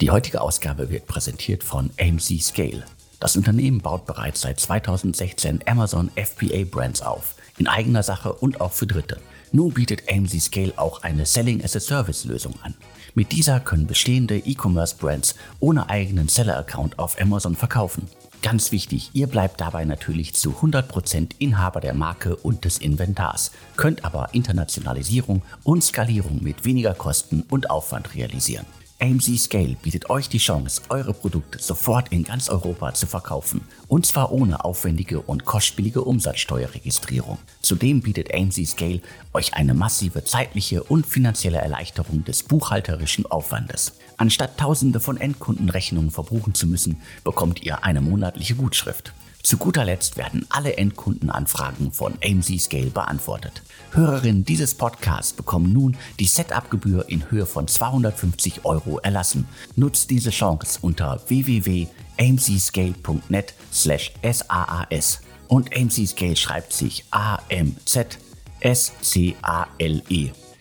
[0.00, 2.84] Die heutige Ausgabe wird präsentiert von AMC Scale.
[3.18, 8.70] Das Unternehmen baut bereits seit 2016 Amazon FBA Brands auf, in eigener Sache und auch
[8.70, 9.20] für Dritte.
[9.50, 12.74] Nun bietet AMC Scale auch eine Selling as a Service Lösung an.
[13.16, 18.06] Mit dieser können bestehende E-Commerce Brands ohne eigenen Seller-Account auf Amazon verkaufen.
[18.40, 24.04] Ganz wichtig, ihr bleibt dabei natürlich zu 100% Inhaber der Marke und des Inventars, könnt
[24.04, 28.66] aber Internationalisierung und Skalierung mit weniger Kosten und Aufwand realisieren.
[29.00, 33.60] AMC Scale bietet euch die Chance, eure Produkte sofort in ganz Europa zu verkaufen.
[33.86, 37.38] Und zwar ohne aufwendige und kostspielige Umsatzsteuerregistrierung.
[37.62, 39.00] Zudem bietet AMC Scale
[39.32, 43.92] euch eine massive zeitliche und finanzielle Erleichterung des buchhalterischen Aufwandes.
[44.16, 49.12] Anstatt tausende von Endkundenrechnungen verbuchen zu müssen, bekommt ihr eine monatliche Gutschrift.
[49.42, 53.62] Zu guter Letzt werden alle Endkundenanfragen von AMC Scale beantwortet.
[53.92, 59.48] Hörerinnen dieses Podcasts bekommen nun die Setup-Gebühr in Höhe von 250 Euro erlassen.
[59.76, 68.18] Nutzt diese Chance unter www.amcscale.net slash SAAS und AMC Scale schreibt sich A-M-Z-S-C-A-L-E.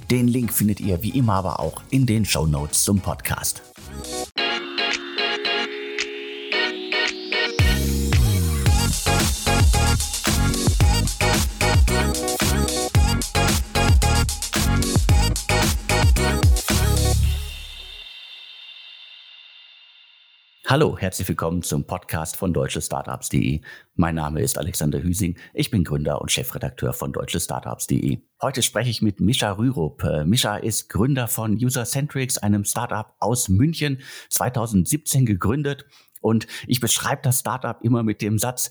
[0.09, 3.61] Den Link findet ihr wie immer aber auch in den Show Notes zum Podcast.
[20.69, 23.61] Hallo, herzlich willkommen zum Podcast von deutschestartups.de.
[23.95, 25.37] Mein Name ist Alexander Hüsing.
[25.53, 28.17] Ich bin Gründer und Chefredakteur von deutschestartups.de.
[28.41, 30.03] Heute spreche ich mit Mischa Rürup.
[30.03, 35.85] Äh, Mischa ist Gründer von Usercentrics, einem Startup aus München, 2017 gegründet.
[36.19, 38.69] Und ich beschreibe das Startup immer mit dem Satz,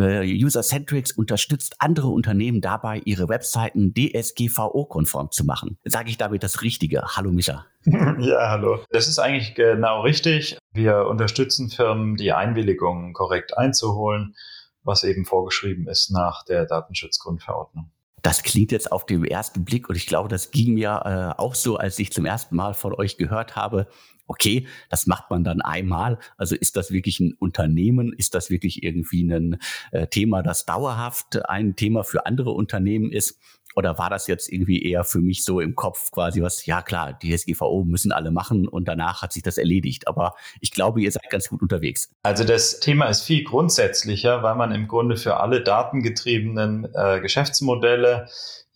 [0.00, 5.78] äh, User-Centrics unterstützt andere Unternehmen dabei, ihre Webseiten DSGVO-konform zu machen.
[5.84, 7.02] Sage ich damit das Richtige?
[7.16, 7.66] Hallo Micha.
[8.18, 8.80] Ja, hallo.
[8.90, 10.58] Das ist eigentlich genau richtig.
[10.76, 14.36] Wir unterstützen Firmen, die Einwilligungen korrekt einzuholen,
[14.82, 17.90] was eben vorgeschrieben ist nach der Datenschutzgrundverordnung.
[18.22, 21.54] Das klingt jetzt auf den ersten Blick und ich glaube, das ging mir äh, auch
[21.54, 23.86] so, als ich zum ersten Mal von euch gehört habe,
[24.26, 26.18] okay, das macht man dann einmal.
[26.36, 28.12] Also ist das wirklich ein Unternehmen?
[28.12, 29.58] Ist das wirklich irgendwie ein
[29.92, 33.40] äh, Thema, das dauerhaft ein Thema für andere Unternehmen ist?
[33.76, 37.12] Oder war das jetzt irgendwie eher für mich so im Kopf quasi was, ja klar,
[37.12, 40.08] die SGVO müssen alle machen und danach hat sich das erledigt.
[40.08, 42.10] Aber ich glaube, ihr seid ganz gut unterwegs.
[42.22, 48.28] Also das Thema ist viel grundsätzlicher, weil man im Grunde für alle datengetriebenen äh, Geschäftsmodelle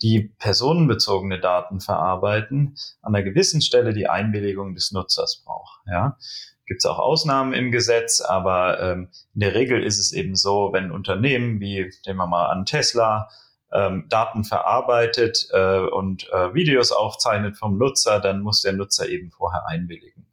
[0.02, 5.80] die personenbezogene Daten verarbeiten, an einer gewissen Stelle die Einwilligung des Nutzers braucht.
[5.86, 6.18] Ja?
[6.66, 10.70] Gibt es auch Ausnahmen im Gesetz, aber ähm, in der Regel ist es eben so,
[10.72, 13.28] wenn Unternehmen wie, nehmen wir mal an Tesla,
[13.72, 19.30] ähm, Daten verarbeitet äh, und äh, Videos aufzeichnet vom Nutzer, dann muss der Nutzer eben
[19.30, 20.26] vorher einwilligen.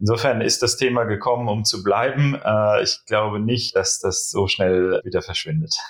[0.00, 2.34] Insofern ist das Thema gekommen, um zu bleiben.
[2.34, 5.74] Äh, ich glaube nicht, dass das so schnell wieder verschwindet.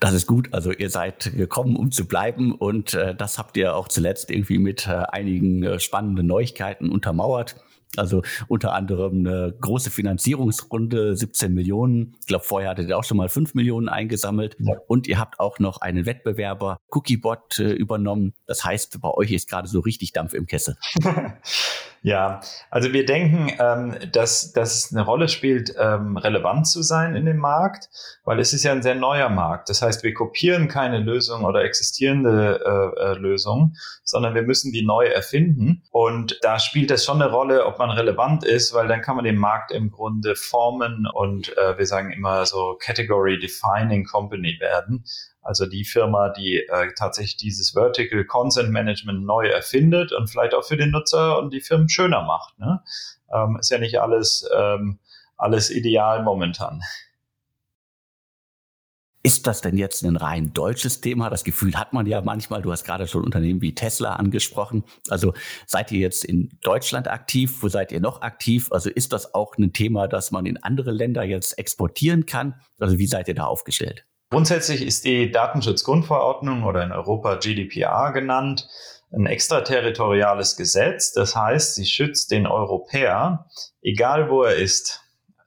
[0.00, 0.52] Das ist gut.
[0.52, 4.58] Also ihr seid gekommen, um zu bleiben und äh, das habt ihr auch zuletzt irgendwie
[4.58, 7.54] mit äh, einigen äh, spannenden Neuigkeiten untermauert.
[7.98, 12.16] Also unter anderem eine große Finanzierungsrunde, 17 Millionen.
[12.20, 14.56] Ich glaube, vorher hattet ihr auch schon mal 5 Millionen eingesammelt.
[14.60, 14.76] Ja.
[14.86, 18.34] Und ihr habt auch noch einen Wettbewerber, Cookiebot, äh, übernommen.
[18.46, 20.76] Das heißt, bei euch ist gerade so richtig Dampf im Kessel.
[22.02, 27.16] Ja, also wir denken, ähm, dass, dass es eine Rolle spielt, ähm, relevant zu sein
[27.16, 27.88] in dem Markt,
[28.24, 29.68] weil es ist ja ein sehr neuer Markt.
[29.68, 34.84] Das heißt, wir kopieren keine Lösung oder existierende äh, äh, Lösung, sondern wir müssen die
[34.84, 35.82] neu erfinden.
[35.90, 39.24] Und da spielt es schon eine Rolle, ob man relevant ist, weil dann kann man
[39.24, 45.04] den Markt im Grunde formen und äh, wir sagen immer so Category Defining Company werden.
[45.48, 50.62] Also die Firma, die äh, tatsächlich dieses Vertical Consent Management neu erfindet und vielleicht auch
[50.62, 52.58] für den Nutzer und die Firmen schöner macht.
[52.58, 52.82] Ne?
[53.32, 54.98] Ähm, ist ja nicht alles, ähm,
[55.38, 56.82] alles ideal momentan.
[59.22, 61.30] Ist das denn jetzt ein rein deutsches Thema?
[61.30, 62.60] Das Gefühl hat man ja manchmal.
[62.60, 64.84] Du hast gerade schon Unternehmen wie Tesla angesprochen.
[65.08, 65.32] Also
[65.66, 67.62] seid ihr jetzt in Deutschland aktiv?
[67.62, 68.70] Wo seid ihr noch aktiv?
[68.70, 72.60] Also ist das auch ein Thema, das man in andere Länder jetzt exportieren kann?
[72.78, 74.04] Also wie seid ihr da aufgestellt?
[74.30, 78.68] Grundsätzlich ist die Datenschutzgrundverordnung oder in Europa GDPR genannt
[79.10, 81.12] ein extraterritoriales Gesetz.
[81.12, 83.46] Das heißt, sie schützt den Europäer,
[83.80, 85.02] egal wo er ist.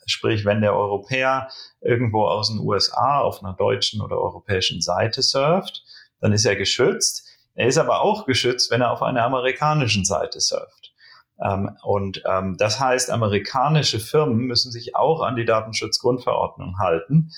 [0.07, 1.49] Sprich, wenn der Europäer
[1.79, 5.83] irgendwo aus den USA auf einer deutschen oder europäischen Seite surft,
[6.19, 7.27] dann ist er geschützt.
[7.53, 10.91] Er ist aber auch geschützt, wenn er auf einer amerikanischen Seite surft.
[11.39, 17.31] Ähm, und ähm, das heißt, amerikanische Firmen müssen sich auch an die Datenschutzgrundverordnung halten.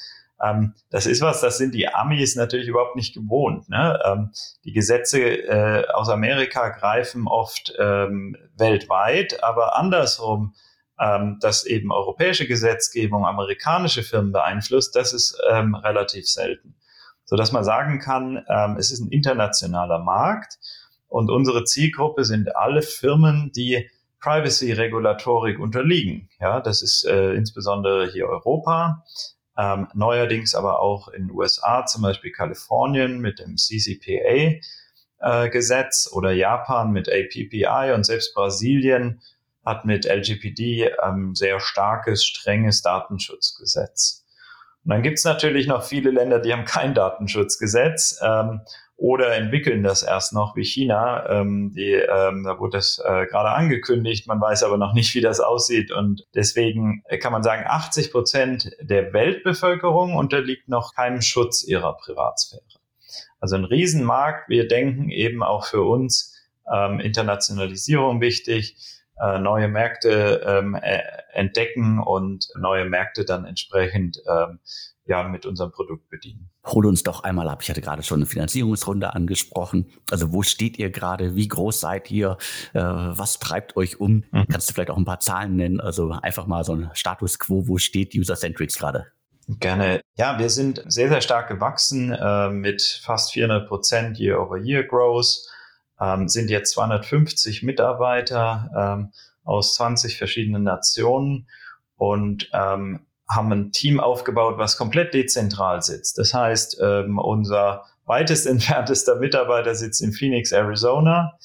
[0.44, 3.70] Ähm, das ist was, das sind die Amis natürlich überhaupt nicht gewohnt.
[3.70, 4.00] Ne?
[4.06, 4.32] Ähm,
[4.66, 10.54] die Gesetze äh, aus Amerika greifen oft ähm, weltweit, aber andersrum
[11.00, 16.76] ähm, dass eben europäische Gesetzgebung amerikanische Firmen beeinflusst, das ist ähm, relativ selten.
[17.26, 20.60] So dass man sagen kann, ähm, es ist ein internationaler Markt
[21.08, 23.90] und unsere Zielgruppe sind alle Firmen, die
[24.20, 26.30] Privacy-Regulatorik unterliegen.
[26.40, 29.04] Ja, das ist äh, insbesondere hier Europa,
[29.58, 34.60] ähm, neuerdings aber auch in den USA, zum Beispiel Kalifornien mit dem CCPA.
[35.20, 39.22] Äh, Gesetz oder Japan mit APPI und selbst Brasilien
[39.64, 44.23] hat mit LGPD ähm, sehr starkes, strenges Datenschutzgesetz.
[44.86, 48.62] Und dann gibt es natürlich noch viele Länder, die haben kein Datenschutzgesetz ähm,
[48.98, 51.30] oder entwickeln das erst noch, wie China.
[51.30, 55.22] Ähm, die, ähm, da wurde das äh, gerade angekündigt, man weiß aber noch nicht, wie
[55.22, 55.92] das aussieht.
[55.92, 62.62] Und deswegen kann man sagen, 80 Prozent der Weltbevölkerung unterliegt noch keinem Schutz ihrer Privatsphäre.
[63.40, 64.50] Also ein Riesenmarkt.
[64.50, 66.34] Wir denken eben auch für uns
[66.72, 68.78] ähm, Internationalisierung wichtig
[69.24, 71.00] äh, neue Märkte ähm, äh,
[71.32, 74.60] entdecken und neue Märkte dann entsprechend ähm,
[75.06, 76.50] ja mit unserem Produkt bedienen.
[76.66, 77.60] Hol uns doch einmal ab.
[77.62, 79.92] Ich hatte gerade schon eine Finanzierungsrunde angesprochen.
[80.10, 81.36] Also wo steht ihr gerade?
[81.36, 82.38] Wie groß seid ihr?
[82.74, 84.24] Äh, was treibt euch um?
[84.32, 84.46] Mhm.
[84.50, 85.80] Kannst du vielleicht auch ein paar Zahlen nennen?
[85.80, 87.68] Also einfach mal so ein Status quo.
[87.68, 89.08] Wo steht User-Centrics gerade?
[89.60, 90.00] Gerne.
[90.16, 95.50] Ja, wir sind sehr, sehr stark gewachsen äh, mit fast 400 Prozent Year-over-Year-Growth
[96.00, 99.12] ähm, sind jetzt 250 Mitarbeiter ähm,
[99.44, 101.48] aus 20 verschiedenen Nationen
[101.98, 106.18] und ähm, haben ein Team aufgebaut, was komplett dezentral sitzt.
[106.18, 111.38] Das heißt, ähm, unser weitest entferntester Mitarbeiter sitzt in Phoenix, Arizona.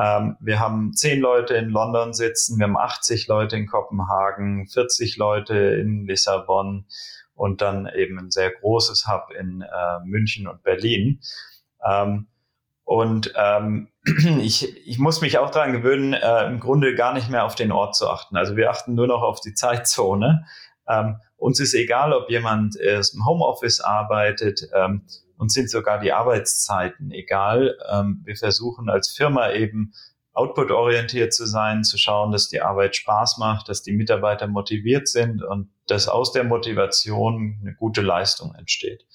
[0.00, 5.16] Ähm, wir haben zehn Leute in London sitzen, wir haben 80 Leute in Kopenhagen, 40
[5.16, 6.86] Leute in Lissabon
[7.34, 11.20] und dann eben ein sehr großes Hub in äh, München und Berlin.
[11.88, 12.26] Ähm,
[12.84, 13.88] und ähm,
[14.40, 17.72] ich, ich muss mich auch daran gewöhnen, äh, im Grunde gar nicht mehr auf den
[17.72, 18.36] Ort zu achten.
[18.36, 20.46] Also wir achten nur noch auf die Zeitzone.
[20.88, 24.68] Ähm, uns ist egal, ob jemand erst im Homeoffice arbeitet.
[24.74, 27.76] Ähm, uns sind sogar die Arbeitszeiten egal.
[27.90, 29.92] Ähm, wir versuchen als Firma eben
[30.34, 35.42] output-orientiert zu sein, zu schauen, dass die Arbeit Spaß macht, dass die Mitarbeiter motiviert sind
[35.42, 39.06] und dass aus der Motivation eine gute Leistung entsteht.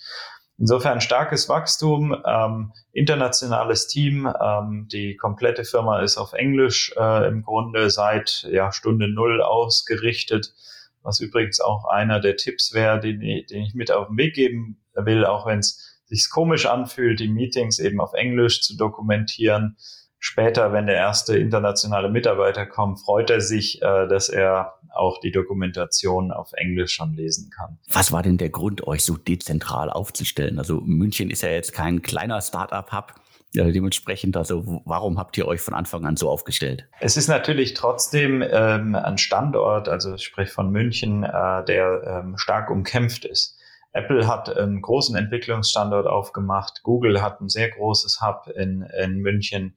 [0.59, 4.31] Insofern starkes Wachstum, ähm, internationales Team.
[4.41, 10.53] Ähm, die komplette Firma ist auf Englisch äh, im Grunde seit ja, Stunde Null ausgerichtet,
[11.01, 14.77] was übrigens auch einer der Tipps wäre, den, den ich mit auf den Weg geben
[14.95, 19.77] will, auch wenn es sich komisch anfühlt, die Meetings eben auf Englisch zu dokumentieren
[20.19, 25.31] später, wenn der erste internationale Mitarbeiter kommt, freut er sich, äh, dass er auch die
[25.31, 27.79] Dokumentation auf Englisch schon lesen kann.
[27.91, 30.59] Was war denn der Grund, euch so dezentral aufzustellen?
[30.59, 33.15] Also München ist ja jetzt kein kleiner Startup-Hub.
[33.51, 36.87] Ja, dementsprechend, also warum habt ihr euch von Anfang an so aufgestellt?
[36.99, 42.37] Es ist natürlich trotzdem ähm, ein Standort, also ich spreche von München, äh, der ähm,
[42.37, 43.57] stark umkämpft ist.
[43.91, 49.75] Apple hat einen großen Entwicklungsstandort aufgemacht, Google hat ein sehr großes Hub in, in München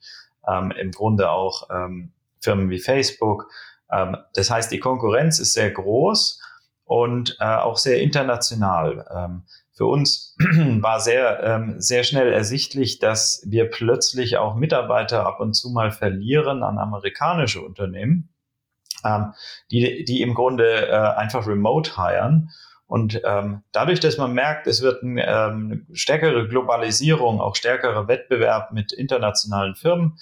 [0.49, 3.51] ähm, im Grunde auch ähm, Firmen wie Facebook.
[3.91, 6.41] Ähm, das heißt, die Konkurrenz ist sehr groß
[6.85, 9.07] und äh, auch sehr international.
[9.15, 9.43] Ähm,
[9.75, 10.37] für uns
[10.81, 15.91] war sehr, ähm, sehr schnell ersichtlich, dass wir plötzlich auch Mitarbeiter ab und zu mal
[15.91, 18.29] verlieren an amerikanische Unternehmen,
[19.05, 19.33] ähm,
[19.71, 22.51] die, die im Grunde äh, einfach remote hiren.
[22.93, 25.25] Und ähm, dadurch, dass man merkt, es wird ein, ähm,
[25.89, 30.19] eine stärkere Globalisierung, auch stärkerer Wettbewerb mit internationalen Firmen,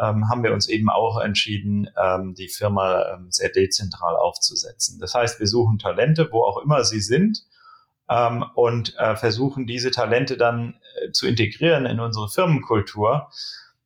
[0.00, 4.98] ähm, haben wir uns eben auch entschieden, ähm, die Firma ähm, sehr dezentral aufzusetzen.
[5.00, 7.44] Das heißt, wir suchen Talente, wo auch immer sie sind,
[8.08, 13.28] ähm, und äh, versuchen diese Talente dann äh, zu integrieren in unsere Firmenkultur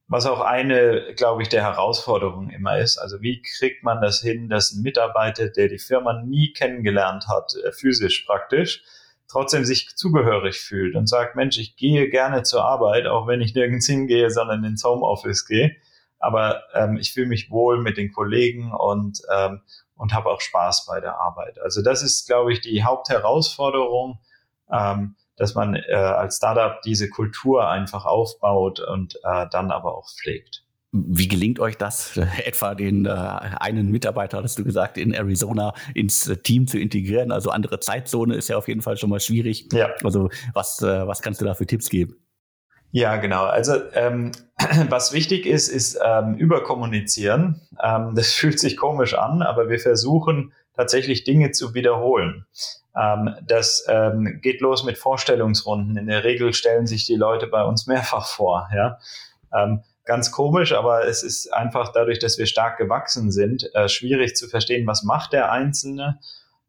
[0.08, 2.96] was auch eine, glaube ich, der Herausforderungen immer ist.
[2.96, 7.52] Also wie kriegt man das hin, dass ein Mitarbeiter, der die Firma nie kennengelernt hat,
[7.62, 8.82] äh, physisch praktisch,
[9.30, 13.54] trotzdem sich zugehörig fühlt und sagt, Mensch, ich gehe gerne zur Arbeit, auch wenn ich
[13.54, 15.76] nirgends hingehe, sondern ins Homeoffice gehe.
[16.18, 19.60] Aber ähm, ich fühle mich wohl mit den Kollegen und, ähm,
[19.94, 21.60] und habe auch Spaß bei der Arbeit.
[21.60, 24.20] Also das ist, glaube ich, die Hauptherausforderung.
[24.72, 30.08] Ähm, dass man äh, als Startup diese Kultur einfach aufbaut und äh, dann aber auch
[30.10, 30.64] pflegt.
[30.92, 36.32] Wie gelingt euch das, etwa den äh, einen Mitarbeiter, hast du gesagt, in Arizona ins
[36.42, 37.30] Team zu integrieren?
[37.30, 39.68] Also andere Zeitzone ist ja auf jeden Fall schon mal schwierig.
[39.72, 39.90] Ja.
[40.02, 42.16] Also was, äh, was kannst du da für Tipps geben?
[42.90, 43.44] Ja, genau.
[43.44, 44.32] Also ähm,
[44.88, 47.60] was wichtig ist, ist ähm, überkommunizieren.
[47.82, 52.46] Ähm, das fühlt sich komisch an, aber wir versuchen tatsächlich Dinge zu wiederholen.
[52.98, 55.96] Ähm, das ähm, geht los mit Vorstellungsrunden.
[55.96, 58.68] In der Regel stellen sich die Leute bei uns mehrfach vor.
[58.74, 58.98] Ja?
[59.54, 64.34] Ähm, ganz komisch, aber es ist einfach dadurch, dass wir stark gewachsen sind, äh, schwierig
[64.34, 66.18] zu verstehen, was macht der Einzelne.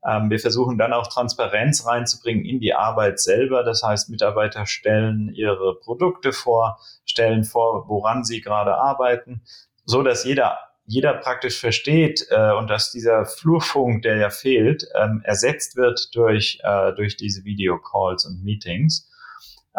[0.05, 3.63] Ähm, wir versuchen dann auch Transparenz reinzubringen in die Arbeit selber.
[3.63, 9.41] Das heißt, Mitarbeiter stellen ihre Produkte vor, stellen vor, woran sie gerade arbeiten,
[9.85, 15.21] so dass jeder jeder praktisch versteht äh, und dass dieser Flurfunk, der ja fehlt, ähm,
[15.23, 19.07] ersetzt wird durch, äh, durch diese Videocalls und Meetings.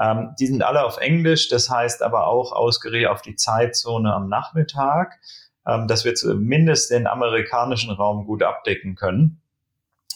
[0.01, 4.29] Ähm, die sind alle auf Englisch, das heißt aber auch ausgerichtet auf die Zeitzone am
[4.29, 5.19] Nachmittag,
[5.67, 9.43] ähm, dass wir zumindest den amerikanischen Raum gut abdecken können.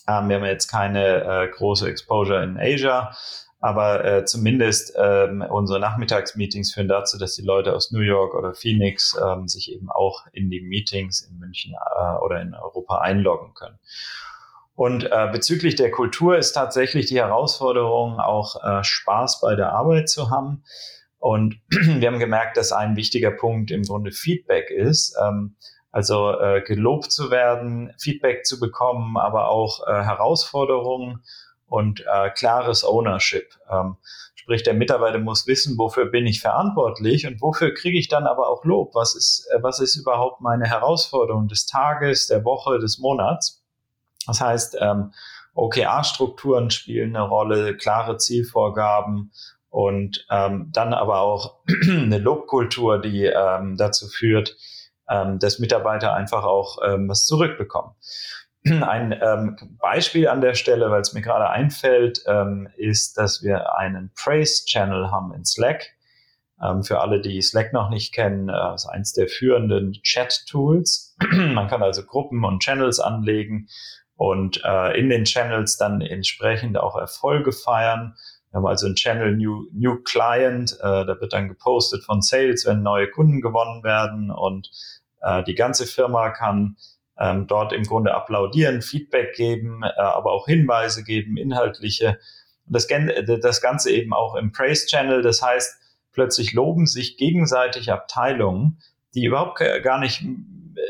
[0.06, 3.16] Ähm, wir haben jetzt keine äh, große Exposure in Asia,
[3.64, 8.52] aber äh, zumindest ähm, unsere Nachmittagsmeetings führen dazu, dass die Leute aus New York oder
[8.52, 13.54] Phoenix ähm, sich eben auch in die Meetings in München äh, oder in Europa einloggen
[13.54, 13.78] können.
[14.74, 20.10] Und äh, bezüglich der Kultur ist tatsächlich die Herausforderung, auch äh, Spaß bei der Arbeit
[20.10, 20.62] zu haben.
[21.18, 25.16] Und wir haben gemerkt, dass ein wichtiger Punkt im Grunde Feedback ist.
[25.18, 25.56] Ähm,
[25.90, 31.22] also äh, gelobt zu werden, Feedback zu bekommen, aber auch äh, Herausforderungen
[31.74, 33.48] und äh, klares Ownership.
[33.68, 33.96] Ähm,
[34.36, 38.48] sprich, der Mitarbeiter muss wissen, wofür bin ich verantwortlich und wofür kriege ich dann aber
[38.48, 38.94] auch Lob?
[38.94, 43.64] Was ist, äh, was ist überhaupt meine Herausforderung des Tages, der Woche, des Monats?
[44.24, 45.12] Das heißt, ähm,
[45.54, 49.32] OKR-Strukturen spielen eine Rolle, klare Zielvorgaben
[49.68, 51.56] und ähm, dann aber auch
[51.88, 54.56] eine Lobkultur, die ähm, dazu führt,
[55.08, 57.94] ähm, dass Mitarbeiter einfach auch ähm, was zurückbekommen.
[58.66, 63.76] Ein ähm, Beispiel an der Stelle, weil es mir gerade einfällt, ähm, ist, dass wir
[63.76, 65.90] einen Praise-Channel haben in Slack.
[66.62, 71.16] Ähm, für alle, die Slack noch nicht kennen, äh, ist eins der führenden Chat-Tools.
[71.30, 73.68] Man kann also Gruppen und Channels anlegen
[74.16, 78.14] und äh, in den Channels dann entsprechend auch Erfolge feiern.
[78.50, 82.64] Wir haben also einen Channel New, New Client, äh, da wird dann gepostet von Sales,
[82.64, 84.70] wenn neue Kunden gewonnen werden und
[85.20, 86.76] äh, die ganze Firma kann
[87.18, 92.18] ähm, dort im Grunde applaudieren, Feedback geben, äh, aber auch Hinweise geben, inhaltliche.
[92.66, 92.88] Und das,
[93.40, 95.22] das Ganze eben auch im Praise Channel.
[95.22, 95.76] Das heißt,
[96.12, 98.78] plötzlich loben sich gegenseitig Abteilungen,
[99.14, 100.24] die überhaupt gar nicht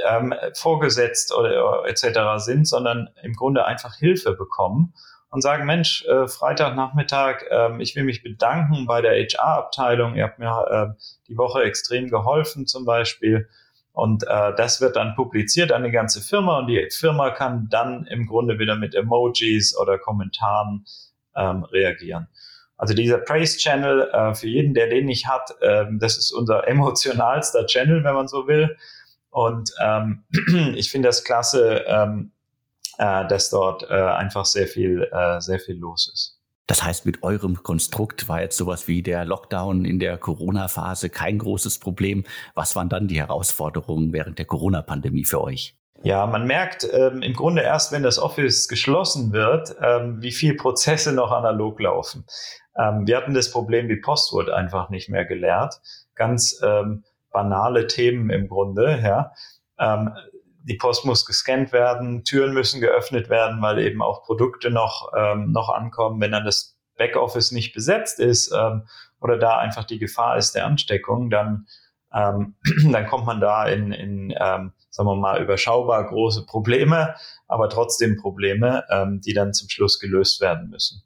[0.09, 2.43] ähm, vorgesetzt oder, oder etc.
[2.43, 4.95] sind, sondern im Grunde einfach Hilfe bekommen
[5.35, 10.14] und sagen, Mensch, äh, Freitagnachmittag, äh, ich will mich bedanken bei der HR-Abteilung.
[10.14, 13.49] Ihr habt mir äh, die Woche extrem geholfen zum Beispiel.
[13.95, 18.07] Und äh, das wird dann publiziert an die ganze Firma und die Firma kann dann
[18.09, 20.85] im Grunde wieder mit Emojis oder Kommentaren
[21.37, 22.27] ähm, reagieren.
[22.77, 26.67] Also dieser Praise Channel, äh, für jeden, der den nicht hat, äh, das ist unser
[26.69, 28.77] emotionalster Channel, wenn man so will.
[29.31, 30.25] Und ähm,
[30.75, 32.33] ich finde das klasse, ähm,
[32.99, 36.34] äh, dass dort äh, einfach sehr viel, äh, sehr viel los ist.
[36.66, 41.38] Das heißt, mit eurem Konstrukt war jetzt sowas wie der Lockdown in der Corona-Phase kein
[41.38, 42.25] großes Problem.
[42.54, 45.76] Was waren dann die Herausforderungen während der Corona-Pandemie für euch?
[46.02, 50.54] Ja, man merkt ähm, im Grunde erst, wenn das Office geschlossen wird, ähm, wie viel
[50.54, 52.26] Prozesse noch analog laufen.
[52.76, 55.80] Ähm, wir hatten das Problem, die Post wurde einfach nicht mehr gelehrt.
[56.14, 59.33] Ganz ähm, banale Themen im Grunde, ja.
[60.66, 65.52] Die Post muss gescannt werden, Türen müssen geöffnet werden, weil eben auch Produkte noch, ähm,
[65.52, 66.21] noch ankommen.
[66.21, 68.87] Wenn dann das Backoffice nicht besetzt ist ähm,
[69.21, 71.66] oder da einfach die Gefahr ist der Ansteckung, dann,
[72.12, 72.54] ähm,
[72.92, 77.14] dann kommt man da in, in ähm, sagen wir mal, überschaubar große Probleme,
[77.49, 81.02] aber trotzdem Probleme, ähm, die dann zum Schluss gelöst werden müssen.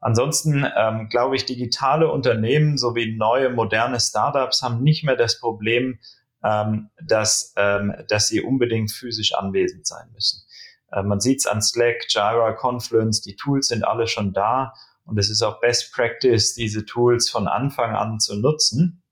[0.00, 5.98] Ansonsten ähm, glaube ich, digitale Unternehmen sowie neue, moderne Startups haben nicht mehr das Problem,
[6.44, 10.44] ähm, dass, ähm, dass sie unbedingt physisch anwesend sein müssen.
[10.92, 14.74] Äh, man sieht es an Slack, Jira, Confluence, die Tools sind alle schon da
[15.06, 19.02] und es ist auch Best Practice, diese Tools von Anfang an zu nutzen.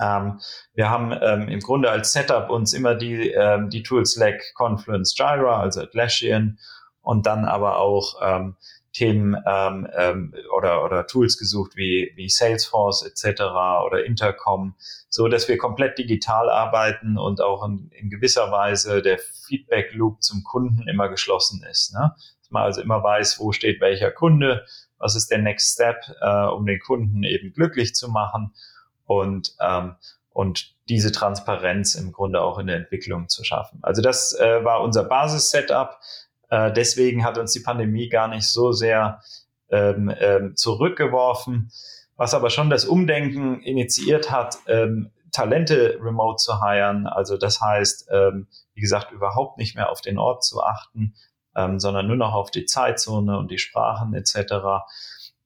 [0.00, 0.40] Ähm,
[0.72, 5.14] wir haben ähm, im Grunde als Setup uns immer die, ähm, die Tools Slack, Confluence,
[5.16, 6.58] Jira, also Atlassian
[7.02, 8.56] und dann aber auch ähm,
[8.94, 13.42] Themen ähm, ähm, oder, oder Tools gesucht wie, wie Salesforce etc.
[13.84, 14.76] oder Intercom,
[15.08, 20.22] so dass wir komplett digital arbeiten und auch in, in gewisser Weise der Feedback Loop
[20.22, 21.92] zum Kunden immer geschlossen ist.
[21.92, 22.14] Ne?
[22.38, 24.64] Dass man also immer weiß, wo steht welcher Kunde,
[24.98, 28.54] was ist der Next Step, äh, um den Kunden eben glücklich zu machen
[29.06, 29.96] und ähm,
[30.34, 33.78] und diese Transparenz im Grunde auch in der Entwicklung zu schaffen.
[33.82, 35.98] Also das äh, war unser Basis-Setup.
[36.54, 39.20] Äh, deswegen hat uns die Pandemie gar nicht so sehr
[39.70, 41.72] ähm, ähm, zurückgeworfen.
[42.16, 47.08] Was aber schon das Umdenken initiiert hat, ähm, Talente remote zu hiren.
[47.08, 51.16] Also das heißt, ähm, wie gesagt, überhaupt nicht mehr auf den Ort zu achten,
[51.56, 54.84] ähm, sondern nur noch auf die Zeitzone und die Sprachen etc.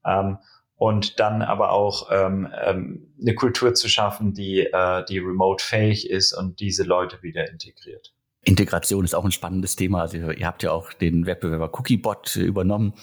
[0.05, 0.37] Ähm,
[0.77, 6.61] und dann aber auch eine Kultur zu schaffen, die, äh, die remote fähig ist und
[6.61, 8.15] diese Leute wieder integriert.
[8.49, 10.01] Integration ist auch ein spannendes Thema.
[10.01, 12.95] Also ihr habt ja auch den Wettbewerber Cookiebot übernommen.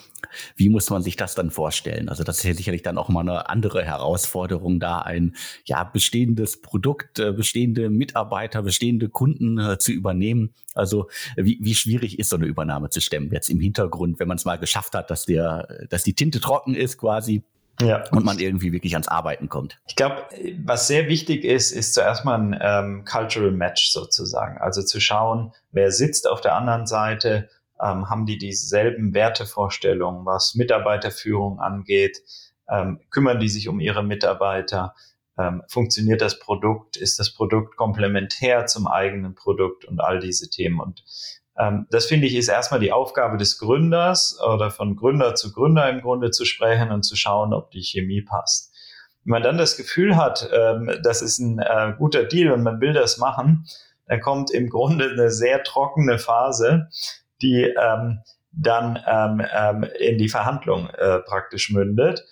[0.55, 2.09] Wie muss man sich das dann vorstellen?
[2.09, 5.35] Also das ist ja sicherlich dann auch mal eine andere Herausforderung, da ein
[5.65, 10.55] ja bestehendes Produkt, äh, bestehende Mitarbeiter, bestehende Kunden äh, zu übernehmen.
[10.73, 14.37] Also wie, wie schwierig ist so eine Übernahme zu stemmen jetzt im Hintergrund, wenn man
[14.37, 17.43] es mal geschafft hat, dass der, dass die Tinte trocken ist quasi
[17.81, 18.03] ja.
[18.11, 19.77] und man irgendwie wirklich ans Arbeiten kommt.
[19.87, 20.25] Ich glaube,
[20.63, 24.57] was sehr wichtig ist, ist zuerst mal ein ähm, Cultural Match sozusagen.
[24.57, 27.49] Also zu schauen, wer sitzt auf der anderen Seite,
[27.81, 32.21] ähm, haben die dieselben Wertevorstellungen, was Mitarbeiterführung angeht,
[32.69, 34.95] ähm, kümmern die sich um ihre Mitarbeiter,
[35.37, 40.79] ähm, funktioniert das Produkt, ist das Produkt komplementär zum eigenen Produkt und all diese Themen.
[40.79, 41.03] Und
[41.89, 46.01] das finde ich ist erstmal die Aufgabe des Gründers oder von Gründer zu Gründer im
[46.01, 48.73] Grunde zu sprechen und zu schauen, ob die Chemie passt.
[49.23, 52.81] Wenn man dann das Gefühl hat, ähm, das ist ein äh, guter Deal und man
[52.81, 53.65] will das machen,
[54.07, 56.89] dann kommt im Grunde eine sehr trockene Phase,
[57.41, 58.19] die ähm,
[58.51, 62.25] dann ähm, ähm, in die Verhandlung äh, praktisch mündet,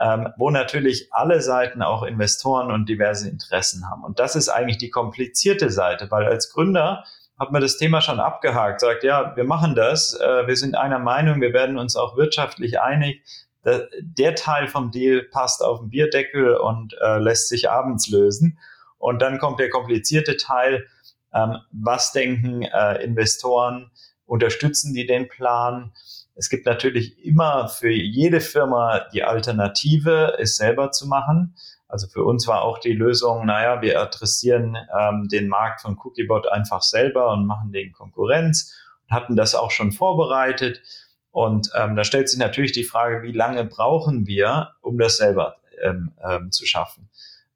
[0.00, 4.04] ähm, wo natürlich alle Seiten auch Investoren und diverse Interessen haben.
[4.04, 7.04] Und das ist eigentlich die komplizierte Seite, weil als Gründer
[7.38, 10.98] hat man das Thema schon abgehakt, sagt, ja, wir machen das, äh, wir sind einer
[10.98, 13.22] Meinung, wir werden uns auch wirtschaftlich einig.
[13.64, 18.58] Der, der Teil vom Deal passt auf den Bierdeckel und äh, lässt sich abends lösen.
[18.98, 20.86] Und dann kommt der komplizierte Teil,
[21.32, 23.90] ähm, was denken äh, Investoren,
[24.24, 25.92] unterstützen die den Plan?
[26.34, 31.54] Es gibt natürlich immer für jede Firma die Alternative, es selber zu machen.
[31.88, 36.46] Also für uns war auch die Lösung, naja, wir adressieren ähm, den Markt von Cookiebot
[36.46, 38.74] einfach selber und machen den Konkurrenz
[39.08, 40.82] und hatten das auch schon vorbereitet.
[41.30, 45.56] Und ähm, da stellt sich natürlich die Frage, wie lange brauchen wir, um das selber
[45.82, 47.08] ähm, ähm, zu schaffen?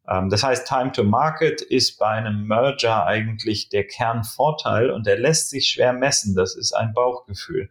[0.09, 5.19] Ähm, das heißt, Time to Market ist bei einem Merger eigentlich der Kernvorteil und der
[5.19, 6.35] lässt sich schwer messen.
[6.35, 7.69] Das ist ein Bauchgefühl.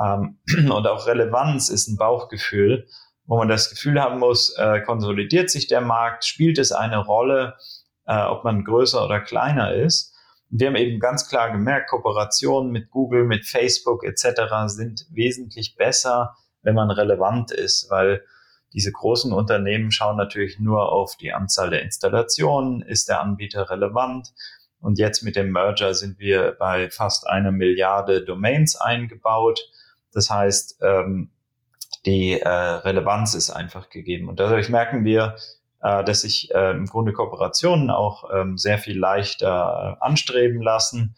[0.00, 0.38] Ähm,
[0.70, 2.86] und auch Relevanz ist ein Bauchgefühl
[3.28, 7.56] wo man das Gefühl haben muss, äh, konsolidiert sich der Markt, spielt es eine Rolle,
[8.06, 10.14] äh, ob man größer oder kleiner ist.
[10.50, 14.66] Und wir haben eben ganz klar gemerkt, Kooperationen mit Google, mit Facebook etc.
[14.66, 18.24] sind wesentlich besser, wenn man relevant ist, weil
[18.72, 24.32] diese großen Unternehmen schauen natürlich nur auf die Anzahl der Installationen, ist der Anbieter relevant.
[24.80, 29.60] Und jetzt mit dem Merger sind wir bei fast einer Milliarde Domains eingebaut.
[30.12, 31.30] Das heißt, ähm,
[32.08, 34.28] die äh, Relevanz ist einfach gegeben.
[34.28, 35.36] Und dadurch merken wir,
[35.82, 41.14] äh, dass sich äh, im Grunde Kooperationen auch ähm, sehr viel leichter äh, anstreben lassen.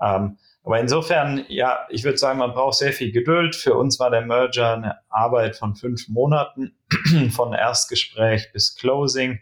[0.00, 3.54] Ähm, aber insofern, ja, ich würde sagen, man braucht sehr viel Geduld.
[3.56, 6.74] Für uns war der Merger eine Arbeit von fünf Monaten,
[7.30, 9.40] von Erstgespräch bis Closing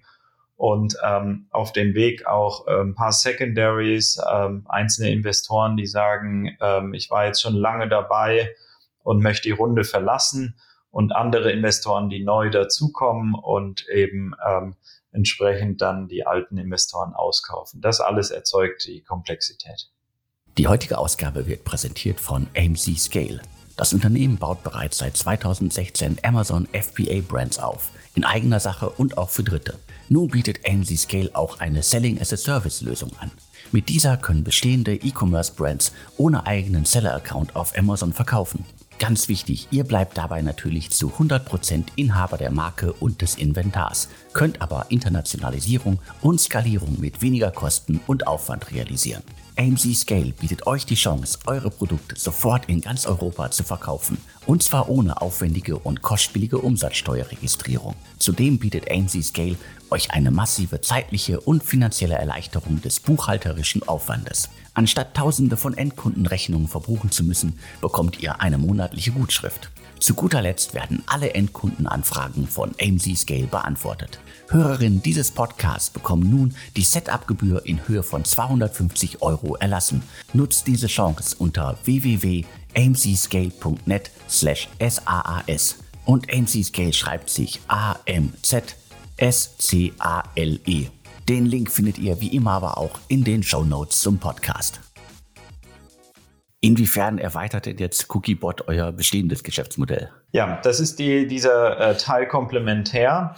[0.57, 6.57] und ähm, auf dem Weg auch äh, ein paar Secondaries, ähm, einzelne Investoren, die sagen,
[6.61, 8.57] ähm, ich war jetzt schon lange dabei
[9.05, 10.57] und möchte die Runde verlassen
[10.90, 14.74] und andere Investoren, die neu dazukommen und eben ähm,
[15.12, 17.81] entsprechend dann die alten Investoren auskaufen.
[17.81, 19.90] Das alles erzeugt die Komplexität.
[20.59, 23.40] Die heutige Ausgabe wird präsentiert von AMC Scale.
[23.76, 29.31] Das Unternehmen baut bereits seit 2016 Amazon FBA Brands auf, in eigener Sache und auch
[29.31, 29.79] für Dritte.
[30.09, 33.31] Nun bietet AMC Scale auch eine Selling as a Service Lösung an.
[33.72, 38.64] Mit dieser können bestehende E-Commerce Brands ohne eigenen Seller-Account auf Amazon verkaufen.
[39.00, 44.60] Ganz wichtig, ihr bleibt dabei natürlich zu 100% Inhaber der Marke und des Inventars, könnt
[44.60, 49.22] aber Internationalisierung und Skalierung mit weniger Kosten und Aufwand realisieren.
[49.61, 54.16] AMC Scale bietet euch die Chance, eure Produkte sofort in ganz Europa zu verkaufen.
[54.46, 57.94] Und zwar ohne aufwendige und kostspielige Umsatzsteuerregistrierung.
[58.18, 59.57] Zudem bietet AMC Scale
[59.90, 64.49] euch eine massive zeitliche und finanzielle Erleichterung des buchhalterischen Aufwandes.
[64.73, 69.70] Anstatt tausende von Endkundenrechnungen verbuchen zu müssen, bekommt ihr eine monatliche Gutschrift.
[70.00, 74.18] Zu guter Letzt werden alle Endkundenanfragen von AMC Scale beantwortet.
[74.48, 80.02] Hörerinnen dieses Podcasts bekommen nun die Setup-Gebühr in Höhe von 250 Euro erlassen.
[80.32, 85.76] Nutzt diese Chance unter www.amcscale.net slash SAAS.
[86.06, 88.70] Und AMC Scale schreibt sich A-M-Z-S-C-A-L-E.
[91.28, 94.80] Den Link findet ihr wie immer aber auch in den Show Notes zum Podcast.
[96.62, 100.11] Inwiefern erweitert denn jetzt Cookiebot euer bestehendes Geschäftsmodell?
[100.33, 103.35] Ja, das ist die, dieser äh, Teil komplementär.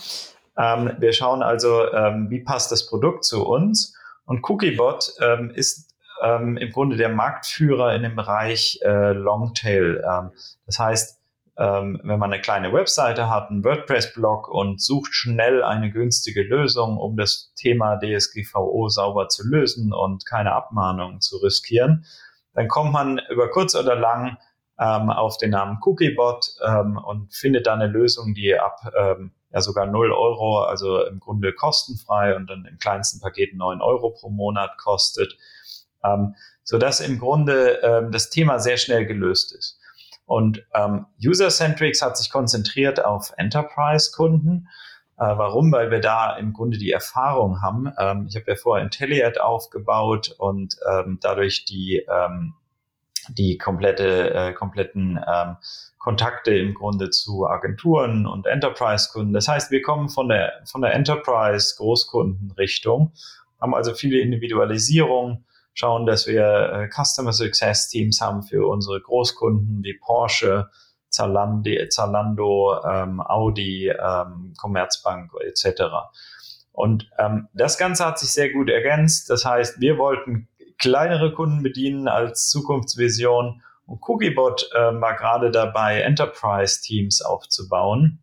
[0.58, 3.96] Ähm, wir schauen also, ähm, wie passt das Produkt zu uns.
[4.24, 10.02] Und Cookiebot ähm, ist ähm, im Grunde der Marktführer in dem Bereich äh, Longtail.
[10.04, 10.30] Ähm,
[10.66, 11.20] das heißt,
[11.58, 16.96] ähm, wenn man eine kleine Webseite hat, einen WordPress-Blog und sucht schnell eine günstige Lösung,
[16.96, 22.04] um das Thema DSGVO sauber zu lösen und keine Abmahnungen zu riskieren,
[22.54, 24.36] dann kommt man über kurz oder lang
[24.78, 29.60] ähm, auf den Namen Cookiebot ähm, und findet da eine Lösung, die ab ähm, ja
[29.60, 34.30] sogar 0 Euro, also im Grunde kostenfrei und dann im kleinsten Paket 9 Euro pro
[34.30, 35.36] Monat kostet,
[36.04, 36.34] ähm,
[36.64, 39.78] sodass im Grunde ähm, das Thema sehr schnell gelöst ist.
[40.24, 44.68] Und ähm, User-Centrics hat sich konzentriert auf Enterprise-Kunden.
[45.22, 45.70] Äh, warum?
[45.70, 47.92] Weil wir da im Grunde die Erfahrung haben.
[47.96, 52.54] Ähm, ich habe ja vorher IntelliAd aufgebaut und ähm, dadurch die, ähm,
[53.28, 55.58] die komplette, äh, kompletten ähm,
[55.98, 59.32] Kontakte im Grunde zu Agenturen und Enterprise-Kunden.
[59.32, 63.12] Das heißt, wir kommen von der, von der Enterprise-Großkundenrichtung,
[63.60, 69.84] haben also viele Individualisierung, schauen, dass wir äh, Customer Success Teams haben für unsere Großkunden
[69.84, 70.68] wie Porsche,
[71.12, 75.82] Zalando, Zalando ähm, Audi, ähm, Commerzbank etc.
[76.72, 79.30] Und ähm, das Ganze hat sich sehr gut ergänzt.
[79.30, 80.48] Das heißt, wir wollten
[80.78, 88.22] kleinere Kunden bedienen als Zukunftsvision und Cookiebot äh, war gerade dabei, Enterprise-Teams aufzubauen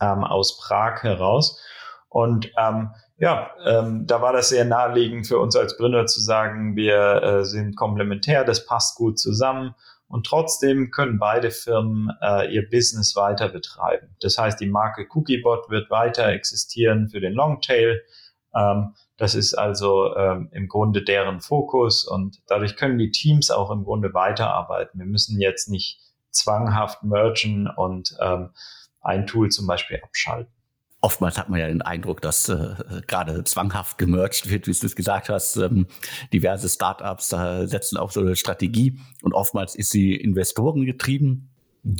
[0.00, 1.58] ähm, aus Prag heraus.
[2.08, 6.76] Und ähm, ja, ähm, da war das sehr naheliegend für uns als Gründer zu sagen,
[6.76, 9.74] wir äh, sind komplementär, das passt gut zusammen
[10.12, 14.14] und trotzdem können beide Firmen äh, ihr Business weiter betreiben.
[14.20, 18.02] Das heißt, die Marke Cookiebot wird weiter existieren für den Longtail.
[18.54, 23.70] Ähm, das ist also ähm, im Grunde deren Fokus und dadurch können die Teams auch
[23.70, 25.00] im Grunde weiterarbeiten.
[25.00, 25.98] Wir müssen jetzt nicht
[26.30, 28.50] zwanghaft mergen und ähm,
[29.00, 30.52] ein Tool zum Beispiel abschalten
[31.02, 32.74] oftmals hat man ja den Eindruck, dass äh,
[33.06, 35.56] gerade zwanghaft gemerged wird, wie du es gesagt hast.
[35.56, 35.86] Ähm,
[36.32, 41.50] diverse Startups äh, setzen auf so eine Strategie und oftmals ist sie Investoren getrieben.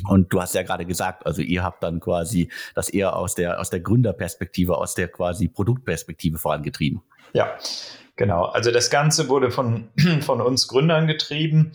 [0.07, 3.59] Und du hast ja gerade gesagt, also ihr habt dann quasi das eher aus der,
[3.59, 7.01] aus der Gründerperspektive, aus der quasi Produktperspektive vorangetrieben.
[7.33, 7.57] Ja,
[8.15, 8.45] genau.
[8.45, 9.89] Also das Ganze wurde von,
[10.21, 11.73] von uns Gründern getrieben,